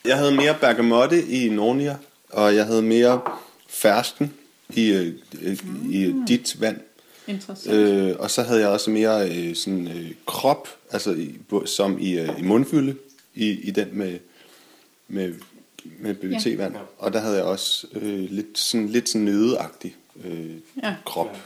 Jeg 0.04 0.16
havde 0.16 0.34
mere 0.34 0.56
bergamotte 0.60 1.26
i 1.26 1.48
Nornia, 1.48 1.96
og 2.28 2.54
jeg 2.54 2.66
havde 2.66 2.82
mere 2.82 3.20
fersken 3.68 4.34
i, 4.68 4.90
øh, 4.90 5.58
i 5.90 6.12
mm. 6.12 6.26
dit 6.26 6.60
vand. 6.60 6.80
Interessant. 7.26 7.76
Øh, 7.76 8.16
og 8.18 8.30
så 8.30 8.42
havde 8.42 8.60
jeg 8.60 8.68
også 8.68 8.90
mere 8.90 9.30
øh, 9.30 9.54
sådan 9.56 9.88
øh, 9.88 10.10
krop, 10.26 10.68
altså 10.90 11.12
i, 11.12 11.38
som 11.66 11.98
i, 12.00 12.18
øh, 12.18 12.38
i 12.38 12.42
mundfylde, 12.42 12.94
i, 13.34 13.50
i 13.50 13.70
den 13.70 13.88
med, 13.92 14.18
med 15.08 15.34
med 15.98 16.14
BVT-vand. 16.14 16.74
Ja. 16.74 16.80
Og 16.98 17.12
der 17.12 17.20
havde 17.20 17.36
jeg 17.36 17.44
også 17.44 17.86
øh, 17.92 18.30
lidt 18.30 18.58
sådan, 18.58 18.88
lidt 18.88 19.08
sådan 19.08 19.24
nødeagtig 19.24 19.96
øh, 20.24 20.50
ja. 20.82 20.94
krop. 21.04 21.36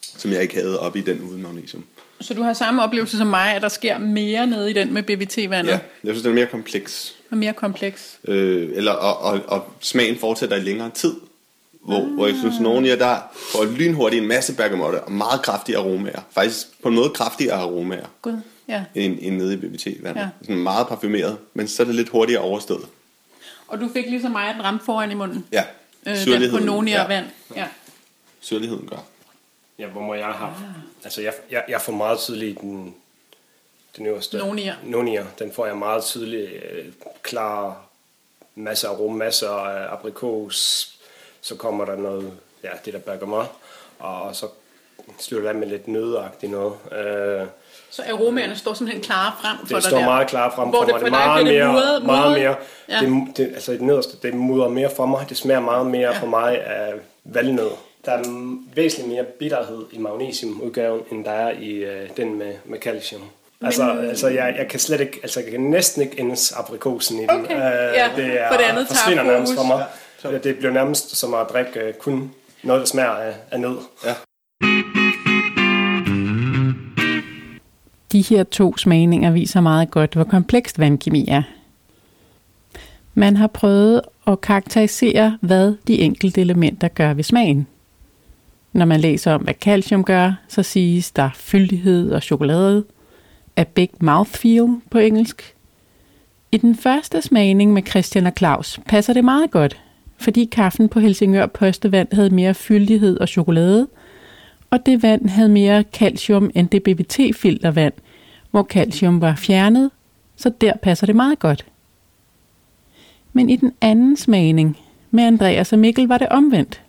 som 0.00 0.32
jeg 0.32 0.42
ikke 0.42 0.54
havde 0.54 0.80
op 0.80 0.96
i 0.96 1.00
den 1.00 1.20
uden 1.20 1.42
magnesium. 1.42 1.84
Så 2.20 2.34
du 2.34 2.42
har 2.42 2.52
samme 2.52 2.82
oplevelse 2.82 3.18
som 3.18 3.26
mig, 3.26 3.54
at 3.54 3.62
der 3.62 3.68
sker 3.68 3.98
mere 3.98 4.46
nede 4.46 4.70
i 4.70 4.72
den 4.72 4.94
med 4.94 5.02
BVT-vandet? 5.02 5.70
Ja, 5.70 5.78
jeg 6.04 6.14
synes, 6.14 6.22
den 6.22 6.30
er 6.30 6.34
mere 6.34 6.46
kompleks. 6.46 7.14
Og 7.30 7.36
mere 7.36 7.52
kompleks. 7.52 8.18
Øh, 8.24 8.70
eller, 8.74 8.92
og, 8.92 9.32
og, 9.32 9.40
og 9.46 9.72
smagen 9.80 10.18
fortsætter 10.18 10.56
i 10.56 10.60
længere 10.60 10.90
tid. 10.90 11.14
Hvor, 11.84 11.96
ah. 11.96 12.14
hvor 12.14 12.26
jeg 12.26 12.36
synes, 12.40 12.60
nogle 12.60 12.90
af 12.90 12.98
der 12.98 13.16
får 13.52 13.64
lynhurtigt 13.64 14.22
en 14.22 14.28
masse 14.28 14.56
bergamotte 14.56 15.00
og 15.00 15.12
meget 15.12 15.42
kraftige 15.42 15.78
aromaer. 15.78 16.20
Faktisk 16.30 16.82
på 16.82 16.88
en 16.88 16.94
måde 16.94 17.10
kraftigere 17.10 17.54
aromaer. 17.54 18.06
God. 18.22 18.38
Ja. 18.68 18.84
End, 18.94 19.18
end 19.20 19.36
nede 19.36 19.54
i 19.54 19.56
BVT-vandet. 19.56 20.20
Ja. 20.20 20.28
Sådan 20.42 20.56
meget 20.56 20.86
parfumeret, 20.86 21.36
men 21.54 21.68
så 21.68 21.82
er 21.82 21.86
det 21.86 21.94
lidt 21.94 22.08
hurtigere 22.08 22.42
overstået. 22.42 22.84
Og 23.72 23.80
du 23.80 23.88
fik 23.92 24.06
ligesom 24.06 24.30
mig 24.30 24.50
et 24.50 24.64
ramt 24.64 24.84
foran 24.84 25.10
i 25.10 25.14
munden? 25.14 25.46
Ja. 25.52 25.64
Øh, 26.06 26.26
den 26.26 26.50
på 26.50 26.58
Nonia 26.58 27.00
ja. 27.00 27.06
vand. 27.06 27.26
Ja. 27.56 27.68
Syrligheden 28.40 28.88
gør. 28.88 29.04
Ja, 29.78 29.86
hvor 29.86 30.00
må 30.00 30.14
jeg 30.14 30.26
have... 30.26 30.50
Ah. 30.50 31.04
Altså, 31.04 31.22
jeg, 31.22 31.34
jeg, 31.50 31.64
jeg 31.68 31.80
får 31.80 31.92
meget 31.92 32.18
tydeligt 32.18 32.60
den, 32.60 32.94
den 33.96 34.06
øverste... 34.06 34.38
Nonia. 34.38 34.76
Nonia. 34.84 35.26
Den 35.38 35.52
får 35.52 35.66
jeg 35.66 35.76
meget 35.76 36.04
tydeligt 36.04 36.50
øh, 36.52 36.92
klar 37.22 37.84
masser 38.54 38.88
af 38.88 38.98
rum, 38.98 39.14
masser 39.14 39.50
af 39.50 39.92
aprikos. 39.92 40.88
Så 41.40 41.56
kommer 41.56 41.84
der 41.84 41.96
noget, 41.96 42.32
ja, 42.64 42.70
det 42.84 42.92
der 42.92 43.00
bergamot. 43.00 43.52
Og 43.98 44.36
så 44.36 44.48
styrer 45.18 45.52
det 45.52 45.60
med 45.60 45.68
lidt 45.68 45.88
nødagtigt 45.88 46.52
noget. 46.52 46.74
Øh, 46.92 47.46
så 47.92 48.02
aromaerne 48.10 48.56
står 48.56 48.74
simpelthen 48.74 49.04
klare 49.04 49.32
frem 49.40 49.56
for 49.56 49.62
det 49.62 49.68
dig 49.68 49.76
Det 49.76 49.84
står 49.84 49.98
der. 49.98 50.04
meget 50.04 50.28
klare 50.28 50.52
frem 50.54 50.72
for 50.72 50.80
mig. 50.80 51.00
Det 51.00 51.06
er 51.06 51.10
meget 51.10 51.44
mere, 51.46 51.72
mudret, 51.72 52.04
meget 52.04 52.38
mere. 52.38 52.54
Ja. 52.88 53.00
Det, 53.00 53.36
det, 53.36 53.50
altså 53.54 53.72
det 53.72 53.80
nederste, 53.80 54.16
det 54.22 54.34
mudrer 54.34 54.68
mere 54.68 54.90
for 54.96 55.06
mig. 55.06 55.26
Det 55.28 55.36
smager 55.36 55.60
meget 55.60 55.86
mere 55.86 56.10
ja. 56.10 56.18
for 56.18 56.26
mig 56.26 56.64
af 56.64 56.92
valnød. 57.24 57.70
Der 58.04 58.12
er 58.12 58.22
væsentligt 58.74 59.14
mere 59.14 59.24
bitterhed 59.24 59.84
i 59.92 59.98
magnesiumudgaven, 59.98 61.00
end 61.10 61.24
der 61.24 61.30
er 61.30 61.50
i 61.50 61.84
uh, 61.84 62.16
den 62.16 62.38
med, 62.38 62.54
med 62.64 62.78
calcium. 62.78 63.20
Men... 63.20 63.66
Altså, 63.66 63.96
altså 64.08 64.28
jeg, 64.28 64.54
jeg 64.58 64.68
kan 64.68 64.80
slet 64.80 65.00
ikke, 65.00 65.20
altså 65.22 65.40
jeg 65.40 65.50
kan 65.50 65.60
næsten 65.60 66.02
ikke 66.02 66.20
endes 66.20 66.52
aprikosen 66.52 67.18
i 67.18 67.22
den. 67.22 67.30
Okay. 67.44 67.54
Uh, 67.54 67.60
ja, 67.96 68.10
det 68.16 68.40
er, 68.40 68.48
for 68.50 68.56
det 68.56 68.64
andet 68.64 68.86
forsvinder 68.86 69.22
nærmest 69.22 69.54
for 69.54 69.62
mig. 69.62 69.86
Ja. 70.24 70.38
Det 70.38 70.58
bliver 70.58 70.72
nærmest 70.72 71.16
som 71.16 71.34
at 71.34 71.46
drikke 71.52 71.88
uh, 71.88 71.94
kun 71.94 72.34
noget, 72.62 72.80
der 72.80 72.86
smager 72.86 73.10
af, 73.10 73.34
af 73.50 73.60
nød. 73.60 73.76
Ja. 74.04 74.14
De 78.12 78.22
her 78.22 78.42
to 78.42 78.76
smagninger 78.76 79.30
viser 79.30 79.60
meget 79.60 79.90
godt, 79.90 80.14
hvor 80.14 80.24
komplekst 80.24 80.78
vandkemi 80.78 81.24
er. 81.28 81.42
Man 83.14 83.36
har 83.36 83.46
prøvet 83.46 84.00
at 84.26 84.40
karakterisere, 84.40 85.38
hvad 85.40 85.74
de 85.86 85.98
enkelte 85.98 86.40
elementer 86.40 86.88
gør 86.88 87.14
ved 87.14 87.24
smagen. 87.24 87.66
Når 88.72 88.84
man 88.84 89.00
læser 89.00 89.32
om, 89.32 89.42
hvad 89.42 89.54
calcium 89.54 90.04
gør, 90.04 90.32
så 90.48 90.62
siges 90.62 91.10
der 91.10 91.30
fyldighed 91.34 92.10
og 92.12 92.22
chokolade, 92.22 92.84
a 93.56 93.64
big 93.64 93.90
mouthfeel 94.00 94.80
på 94.90 94.98
engelsk. 94.98 95.54
I 96.52 96.56
den 96.56 96.76
første 96.76 97.22
smagning 97.22 97.72
med 97.72 97.82
Christian 97.86 98.26
og 98.26 98.32
Claus 98.38 98.80
passer 98.86 99.12
det 99.12 99.24
meget 99.24 99.50
godt, 99.50 99.80
fordi 100.18 100.44
kaffen 100.44 100.88
på 100.88 101.00
Helsingør 101.00 101.46
Postevand 101.46 102.08
havde 102.12 102.30
mere 102.30 102.54
fyldighed 102.54 103.18
og 103.18 103.28
chokolade, 103.28 103.88
og 104.72 104.86
det 104.86 105.02
vand 105.02 105.28
havde 105.28 105.48
mere 105.48 105.84
calcium 105.92 106.50
end 106.54 106.68
det 106.68 106.82
BBT-filtervand, 106.82 107.92
hvor 108.50 108.62
calcium 108.62 109.20
var 109.20 109.34
fjernet, 109.34 109.90
så 110.36 110.52
der 110.60 110.72
passer 110.82 111.06
det 111.06 111.16
meget 111.16 111.38
godt. 111.38 111.66
Men 113.32 113.50
i 113.50 113.56
den 113.56 113.72
anden 113.80 114.16
smagning 114.16 114.78
med 115.10 115.24
Andreas 115.24 115.72
og 115.72 115.78
Mikkel 115.78 116.08
var 116.08 116.18
det 116.18 116.28
omvendt. 116.28 116.82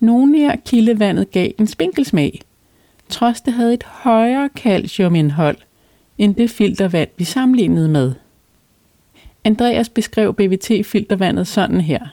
Nogle 0.00 0.52
af 0.52 0.64
kildevandet 0.64 1.30
gav 1.30 1.50
en 1.58 1.66
spinkelsmag, 1.66 2.40
trods 3.08 3.40
det 3.40 3.52
havde 3.52 3.74
et 3.74 3.84
højere 3.84 4.50
calciumindhold 4.56 5.56
end 6.18 6.34
det 6.34 6.50
filtervand, 6.50 7.08
vi 7.16 7.24
sammenlignede 7.24 7.88
med. 7.88 8.12
Andreas 9.44 9.88
beskrev 9.88 10.34
BVT-filtervandet 10.34 11.46
sådan 11.46 11.80
her. 11.80 12.06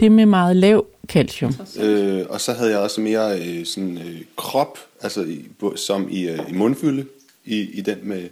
Det 0.00 0.12
med 0.12 0.26
meget 0.26 0.56
lav 0.56 0.86
calcium. 1.08 1.54
Øh, 1.80 2.26
og 2.28 2.40
så 2.40 2.52
havde 2.52 2.70
jeg 2.70 2.78
også 2.78 3.00
mere 3.00 3.40
øh, 3.40 3.66
sådan 3.66 3.98
øh, 3.98 4.20
krop, 4.36 4.78
altså 5.02 5.22
i, 5.22 5.48
som 5.76 6.08
i, 6.10 6.28
øh, 6.28 6.38
i 6.50 6.52
mundfylde, 6.52 7.06
i, 7.44 7.60
i 7.60 7.80
den 7.80 7.98
med, 8.02 8.28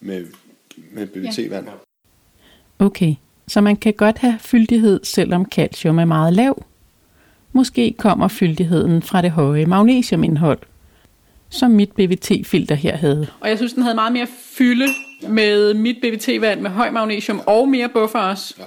med, 0.00 0.26
med 0.92 1.06
BVT-vand. 1.06 1.66
Ja. 1.66 2.84
Okay, 2.86 3.14
så 3.48 3.60
man 3.60 3.76
kan 3.76 3.92
godt 3.92 4.18
have 4.18 4.38
fyldighed, 4.40 5.00
selvom 5.02 5.46
calcium 5.50 5.98
er 5.98 6.04
meget 6.04 6.32
lav. 6.32 6.64
Måske 7.52 7.94
kommer 7.98 8.28
fyldigheden 8.28 9.02
fra 9.02 9.22
det 9.22 9.30
høje 9.30 9.66
magnesiumindhold, 9.66 10.58
som 11.48 11.70
mit 11.70 11.92
BVT-filter 11.92 12.74
her 12.74 12.96
havde. 12.96 13.26
Og 13.40 13.48
jeg 13.48 13.58
synes, 13.58 13.72
den 13.72 13.82
havde 13.82 13.94
meget 13.94 14.12
mere 14.12 14.26
fylde 14.42 14.88
med 15.28 15.74
mit 15.74 15.96
BVT-vand 16.02 16.60
med 16.60 16.70
høj 16.70 16.90
magnesium 16.90 17.40
og 17.46 17.68
mere 17.68 17.88
buffer 17.88 18.18
også. 18.18 18.54
Ja. 18.58 18.64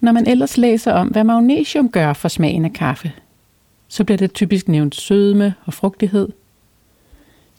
Når 0.00 0.12
man 0.12 0.26
ellers 0.26 0.56
læser 0.56 0.92
om, 0.92 1.08
hvad 1.08 1.24
magnesium 1.24 1.90
gør 1.90 2.12
for 2.12 2.28
smagen 2.28 2.64
af 2.64 2.72
kaffe, 2.72 3.12
så 3.88 4.04
bliver 4.04 4.18
det 4.18 4.32
typisk 4.32 4.68
nævnt 4.68 4.94
sødme 4.94 5.54
og 5.64 5.74
frugtighed. 5.74 6.28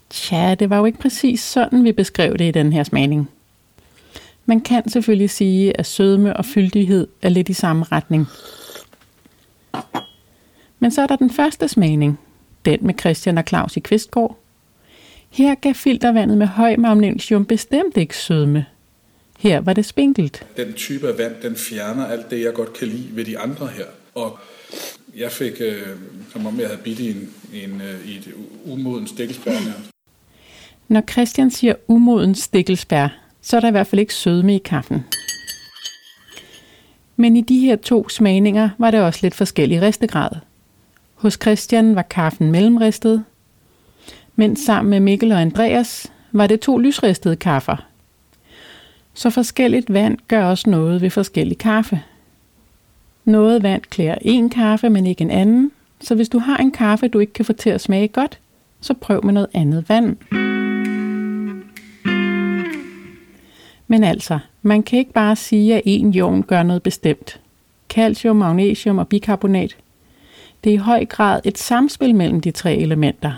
Tja, 0.10 0.56
det 0.56 0.70
var 0.70 0.78
jo 0.78 0.86
ikke 0.86 1.00
præcis 1.00 1.42
sådan, 1.42 1.84
vi 1.84 1.92
beskrev 1.92 2.38
det 2.38 2.48
i 2.48 2.52
den 2.52 2.74
her 2.74 2.84
smagning. 2.84 3.30
Man 4.46 4.62
kan 4.62 4.90
selvfølgelig 4.90 5.30
sige, 5.30 5.80
at 5.80 5.86
sødme 5.86 6.38
og 6.38 6.46
fyldighed 6.46 7.08
er 7.22 7.30
lidt 7.30 7.50
i 7.50 7.54
samme 7.54 7.86
retning. 7.92 8.28
Men 10.80 10.92
så 10.92 11.02
er 11.02 11.08
der 11.08 11.16
den 11.16 11.30
første 11.30 11.68
smagning, 11.68 12.20
den 12.66 12.80
med 12.82 12.94
Christian 13.00 13.38
og 13.38 13.44
Claus 13.48 13.78
i 13.78 13.80
Kvistgård. 13.80 14.38
Her 15.30 15.56
gav 15.56 15.74
filtervandet 15.74 16.38
med 16.38 16.48
høj 16.48 16.76
magnesium 16.76 17.46
bestemt 17.46 17.98
ikke 17.98 18.18
sødme. 18.18 18.66
Her 19.40 19.60
var 19.60 19.74
det 19.74 19.86
spinkelt. 19.86 20.46
Den 20.58 20.74
type 20.74 21.08
af 21.08 21.18
vand, 21.18 21.36
den 21.42 21.56
fjerner 21.56 22.06
alt 22.06 22.32
det, 22.32 22.42
jeg 22.42 22.54
godt 22.54 22.74
kan 22.74 22.88
lide 22.88 23.10
ved 23.12 23.26
de 23.26 23.40
andre 23.40 23.68
her. 23.68 23.86
Og 24.16 24.40
jeg 25.18 25.32
fik, 25.32 25.54
øh, 25.62 25.88
som 26.34 26.46
om 26.46 26.60
jeg 26.60 26.68
havde 26.68 26.82
bidt 26.84 27.00
i, 27.00 27.10
en, 27.10 27.30
en, 27.54 27.82
øh, 27.82 28.10
i 28.10 28.18
et 28.18 28.34
umoden 28.66 29.08
stikkelsbær. 29.08 29.52
Når 30.88 31.04
Christian 31.12 31.52
siger 31.52 31.74
umoden 31.88 32.36
stikkelsbær, 32.36 33.08
så 33.42 33.56
er 33.56 33.60
der 33.60 33.68
i 33.68 33.72
hvert 33.72 33.88
fald 33.88 34.00
ikke 34.00 34.14
sødme 34.14 34.56
i 34.56 34.58
kaffen. 34.58 35.04
Men 37.16 37.36
i 37.36 37.42
de 37.42 37.60
her 37.60 37.76
to 37.76 38.10
smagninger 38.10 38.70
var 38.78 38.92
det 38.92 39.00
også 39.00 39.20
lidt 39.24 39.36
forskellig 39.36 39.82
ristegrad. 39.82 40.30
Hos 41.16 41.38
Christian 41.42 41.96
var 41.96 42.02
kaffen 42.02 42.52
mellemristet, 42.52 43.24
mens 44.36 44.60
sammen 44.60 44.90
med 44.90 45.00
Mikkel 45.00 45.32
og 45.32 45.42
Andreas 45.42 46.12
var 46.32 46.48
det 46.48 46.60
to 46.60 46.78
lysristede 46.78 47.36
kaffer. 47.36 47.89
Så 49.14 49.30
forskelligt 49.30 49.94
vand 49.94 50.18
gør 50.28 50.46
også 50.46 50.70
noget 50.70 51.02
ved 51.02 51.10
forskellig 51.10 51.58
kaffe. 51.58 52.02
Noget 53.26 53.64
vand 53.64 53.82
klæder 53.82 54.16
en 54.22 54.50
kaffe, 54.50 54.90
men 54.90 55.08
ikke 55.08 55.22
en 55.22 55.32
anden, 55.32 55.72
så 56.02 56.16
hvis 56.16 56.30
du 56.30 56.40
har 56.40 56.58
en 56.58 56.72
kaffe, 56.72 57.08
du 57.08 57.20
ikke 57.20 57.34
kan 57.34 57.46
få 57.46 57.54
til 57.54 57.70
at 57.70 57.82
smage 57.82 58.08
godt, 58.08 58.40
så 58.82 58.94
prøv 58.94 59.26
med 59.26 59.34
noget 59.34 59.50
andet 59.54 59.90
vand. 59.90 60.18
Men 63.88 64.04
altså, 64.04 64.40
man 64.62 64.84
kan 64.84 65.00
ikke 65.00 65.14
bare 65.14 65.36
sige, 65.36 65.76
at 65.76 65.82
en 65.86 66.14
ion 66.14 66.44
gør 66.44 66.64
noget 66.64 66.84
bestemt. 66.84 67.40
Calcium, 67.90 68.36
magnesium 68.36 68.98
og 68.98 69.08
bikarbonat. 69.08 69.78
Det 70.64 70.70
er 70.70 70.74
i 70.74 70.78
høj 70.78 71.06
grad 71.06 71.42
et 71.44 71.58
samspil 71.58 72.16
mellem 72.16 72.42
de 72.42 72.52
tre 72.52 72.76
elementer. 72.76 73.34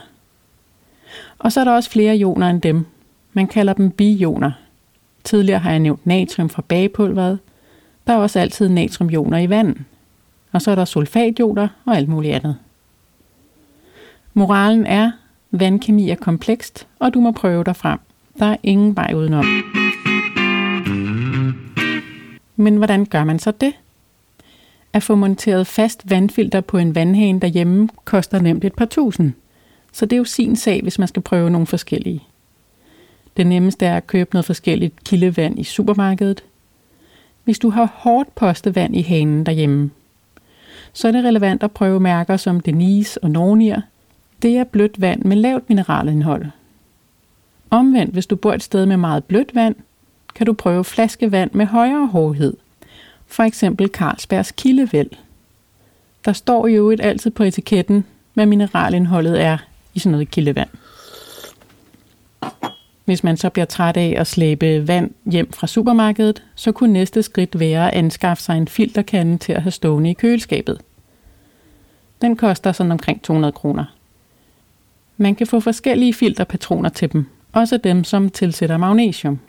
Og 1.40 1.52
så 1.52 1.60
er 1.60 1.64
der 1.64 1.72
også 1.72 1.90
flere 1.90 2.18
ioner 2.18 2.50
end 2.50 2.62
dem. 2.62 2.86
Man 3.34 3.48
kalder 3.48 3.74
dem 3.74 3.92
bioner. 3.92 4.52
Tidligere 5.24 5.60
har 5.60 5.70
jeg 5.70 5.80
nævnt 5.80 6.08
natrium 6.08 6.50
fra 6.50 6.62
bagepulveret. 6.62 7.40
Der 8.08 8.14
er 8.14 8.18
også 8.18 8.40
altid 8.40 8.70
natriumioner 8.70 9.38
i 9.38 9.50
vand. 9.50 9.76
Og 10.52 10.62
så 10.62 10.72
er 10.72 10.76
der 10.76 10.86
sulfationer 10.86 11.68
og 11.86 11.96
alt 11.96 12.10
muligt 12.10 12.36
andet. 12.36 12.58
Moralen 14.34 14.86
er, 14.86 15.12
vandkemi 15.52 16.10
er 16.10 16.16
komplekst, 16.16 16.88
og 17.00 17.14
du 17.14 17.20
må 17.20 17.32
prøve 17.32 17.64
dig 17.64 17.76
frem. 17.76 18.00
Der 18.40 18.46
er 18.46 18.58
ingen 18.64 18.96
vej 18.96 19.14
udenom. 19.16 19.46
Men 22.56 22.78
hvordan 22.78 23.06
gør 23.06 23.24
man 23.24 23.40
så 23.40 23.52
det? 23.52 23.74
At 24.94 25.04
få 25.04 25.16
monteret 25.16 25.68
fast 25.68 26.10
vandfilter 26.10 26.62
på 26.62 26.78
en 26.78 26.96
vandhane 26.96 27.40
derhjemme 27.40 27.90
koster 28.06 28.40
nemt 28.40 28.66
et 28.66 28.74
par 28.74 28.86
tusind. 28.86 29.34
Så 29.94 30.06
det 30.06 30.14
er 30.14 30.18
jo 30.18 30.24
sin 30.24 30.56
sag, 30.56 30.82
hvis 30.82 31.00
man 31.00 31.08
skal 31.08 31.22
prøve 31.22 31.50
nogle 31.50 31.68
forskellige. 31.68 32.24
Det 33.38 33.48
nemmeste 33.48 33.86
er 33.86 33.98
at 33.98 34.08
købe 34.08 34.30
noget 34.34 34.46
forskelligt 34.46 35.04
kildevand 35.04 35.60
i 35.60 35.63
supermarkedet. 35.63 36.44
Hvis 37.44 37.60
du 37.60 37.70
har 37.70 37.86
hårdt 37.96 38.36
postevand 38.36 38.96
i 38.96 39.02
hanen 39.02 39.46
derhjemme, 39.46 39.91
så 40.94 41.08
er 41.08 41.12
det 41.12 41.24
relevant 41.24 41.63
at 41.63 41.72
prøve 41.72 42.00
mærker 42.00 42.38
som 42.38 42.60
Denise 42.60 43.24
og 43.24 43.32
Nornier. 43.32 43.82
Det 44.41 44.58
er 44.58 44.63
blødt 44.63 45.02
vand 45.02 45.22
med 45.22 45.38
lavt 45.38 45.70
mineralindhold. 45.70 46.46
Omvendt, 47.70 48.13
hvis 48.13 48.28
du 48.28 48.36
bor 48.36 48.54
et 48.54 48.63
sted 48.63 48.86
med 48.86 48.98
meget 48.98 49.24
blødt 49.24 49.56
vand, 49.56 49.76
kan 50.36 50.46
du 50.46 50.54
prøve 50.54 50.84
flaskevand 50.84 51.52
med 51.54 51.65
højere 51.65 52.08
hårdhed. 52.08 52.58
For 53.28 53.44
eksempel 53.44 53.88
Carlsbergs 53.88 54.52
kildevæld. 54.52 55.10
Der 56.26 56.34
står 56.34 56.67
jo 56.67 56.91
et 56.91 57.02
altid 57.02 57.32
på 57.32 57.44
etiketten, 57.44 58.06
hvad 58.34 58.46
mineralindholdet 58.46 59.41
er 59.41 59.58
i 59.94 60.00
sådan 60.00 60.12
noget 60.12 60.32
kildevand. 60.32 60.70
Hvis 63.06 63.24
man 63.24 63.38
så 63.38 63.50
bliver 63.50 63.66
træt 63.66 63.98
af 63.98 64.14
at 64.18 64.28
slæbe 64.28 64.88
vand 64.88 65.12
hjem 65.26 65.54
fra 65.54 65.68
supermarkedet, 65.68 66.44
så 66.56 66.72
kunne 66.72 66.94
næste 66.94 67.24
skridt 67.24 67.60
være 67.60 67.92
at 67.92 67.98
anskaffe 67.98 68.44
sig 68.44 68.58
en 68.58 68.68
filterkande 68.68 69.38
til 69.38 69.54
at 69.54 69.62
have 69.62 69.72
stående 69.72 70.10
i 70.10 70.14
køleskabet. 70.14 70.82
Den 72.22 72.36
koster 72.36 72.72
sådan 72.72 72.92
omkring 72.92 73.22
200 73.22 73.52
kroner. 73.52 73.86
Man 75.18 75.36
kan 75.36 75.48
få 75.48 75.60
forskellige 75.60 76.14
filterpatroner 76.14 76.90
til 76.90 77.14
dem, 77.14 77.26
også 77.54 77.78
dem 77.78 78.04
som 78.04 78.30
tilsætter 78.30 78.78
magnesium. 78.78 79.40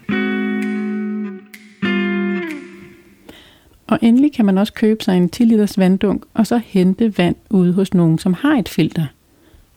Og 3.87 3.99
endelig 4.03 4.33
kan 4.33 4.45
man 4.45 4.59
også 4.59 4.73
købe 4.73 5.05
sig 5.05 5.17
en 5.17 5.29
10 5.29 5.45
liters 5.45 5.79
vanddunk, 5.79 6.25
og 6.35 6.47
så 6.47 6.61
hente 6.65 7.19
vand 7.19 7.37
ude 7.51 7.73
hos 7.73 7.95
nogen, 7.95 8.19
som 8.19 8.35
har 8.35 8.57
et 8.59 8.69
filter. 8.69 9.07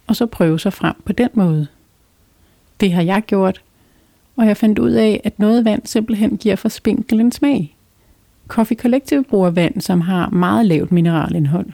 Og 0.08 0.16
så 0.16 0.26
prøve 0.26 0.60
sig 0.60 0.74
frem 0.74 0.96
på 1.06 1.14
den 1.14 1.30
måde. 1.34 1.68
Det 2.80 2.92
har 2.92 3.02
jeg 3.02 3.24
gjort, 3.28 3.62
og 4.36 4.48
jeg 4.48 4.58
fandt 4.58 4.80
ud 4.80 4.92
af, 4.92 5.22
at 5.24 5.40
noget 5.40 5.66
vand 5.66 5.82
simpelthen 5.86 6.38
giver 6.38 6.56
for 6.56 6.70
spinkel 6.70 7.20
en 7.20 7.32
smag. 7.32 7.76
Coffee 8.48 8.78
Collective 8.78 9.24
bruger 9.24 9.50
vand, 9.50 9.82
som 9.82 10.02
har 10.02 10.30
meget 10.30 10.66
lavt 10.66 10.92
mineralindhold. 10.92 11.70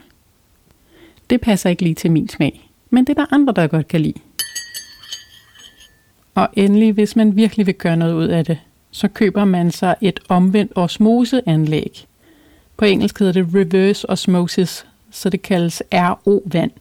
Det 1.30 1.42
passer 1.42 1.70
ikke 1.70 1.84
lige 1.84 1.96
til 1.96 2.12
min 2.12 2.30
smag, 2.30 2.70
men 2.90 3.06
det 3.06 3.18
er 3.18 3.26
der 3.26 3.34
andre, 3.34 3.54
der 3.54 3.68
godt 3.68 3.88
kan 3.88 4.02
lide. 4.02 4.20
Og 6.36 6.50
endelig, 6.54 6.94
hvis 6.94 7.16
man 7.16 7.36
virkelig 7.36 7.66
vil 7.66 7.76
gøre 7.76 7.98
noget 7.98 8.14
ud 8.14 8.28
af 8.28 8.46
det, 8.46 8.58
så 8.92 9.08
køber 9.08 9.46
man 9.46 9.72
sig 9.72 9.96
et 10.02 10.20
omvendt 10.30 10.72
osmoseanlæg. 10.76 12.06
På 12.78 12.86
engelsk 12.86 13.20
hedder 13.20 13.34
det 13.34 13.48
reverse 13.56 14.10
osmosis, 14.10 14.86
så 15.12 15.30
det 15.30 15.42
kaldes 15.42 15.84
RO-vand. 15.94 16.72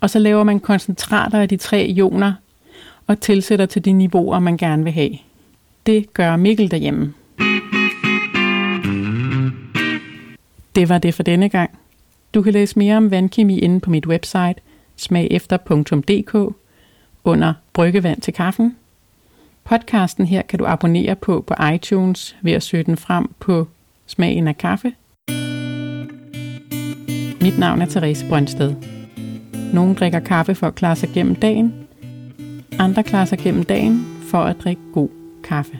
Og 0.00 0.10
så 0.10 0.18
laver 0.18 0.44
man 0.44 0.60
koncentrater 0.60 1.40
af 1.40 1.48
de 1.48 1.56
tre 1.56 1.86
ioner 1.86 2.32
og 3.06 3.20
tilsætter 3.20 3.66
til 3.66 3.84
de 3.84 3.92
niveauer, 3.92 4.38
man 4.38 4.56
gerne 4.56 4.84
vil 4.84 4.92
have. 4.92 5.10
Det 5.86 6.14
gør 6.14 6.36
Mikkel 6.36 6.70
derhjemme. 6.70 7.14
Det 10.74 10.88
var 10.88 10.98
det 10.98 11.14
for 11.14 11.22
denne 11.22 11.48
gang. 11.48 11.70
Du 12.34 12.42
kan 12.42 12.52
læse 12.52 12.78
mere 12.78 12.96
om 12.96 13.10
vandkemi 13.10 13.58
inde 13.58 13.80
på 13.80 13.90
mit 13.90 14.06
website 14.06 14.54
smagefter.dk 14.96 16.54
under 17.24 17.54
Bryggevand 17.72 18.20
til 18.20 18.34
kaffen. 18.34 18.76
Podcasten 19.64 20.26
her 20.26 20.42
kan 20.42 20.58
du 20.58 20.66
abonnere 20.66 21.16
på 21.16 21.44
på 21.46 21.54
iTunes 21.74 22.36
ved 22.42 22.52
at 22.52 22.62
søge 22.62 22.84
den 22.84 22.96
frem 22.96 23.30
på 23.40 23.68
Smagen 24.06 24.48
af 24.48 24.58
kaffe. 24.58 24.92
Mit 27.40 27.58
navn 27.58 27.82
er 27.82 27.86
Therese 27.86 28.26
Brøndsted. 28.28 28.74
Nogle 29.72 29.94
drikker 29.94 30.20
kaffe 30.20 30.54
for 30.54 30.66
at 30.66 30.74
klare 30.74 30.96
sig 30.96 31.08
gennem 31.14 31.34
dagen. 31.34 31.83
Andre 32.78 33.02
klarer 33.02 33.24
sig 33.24 33.38
gennem 33.38 33.64
dagen 33.64 34.06
for 34.22 34.38
at 34.38 34.56
drikke 34.64 34.82
god 34.92 35.08
kaffe. 35.42 35.78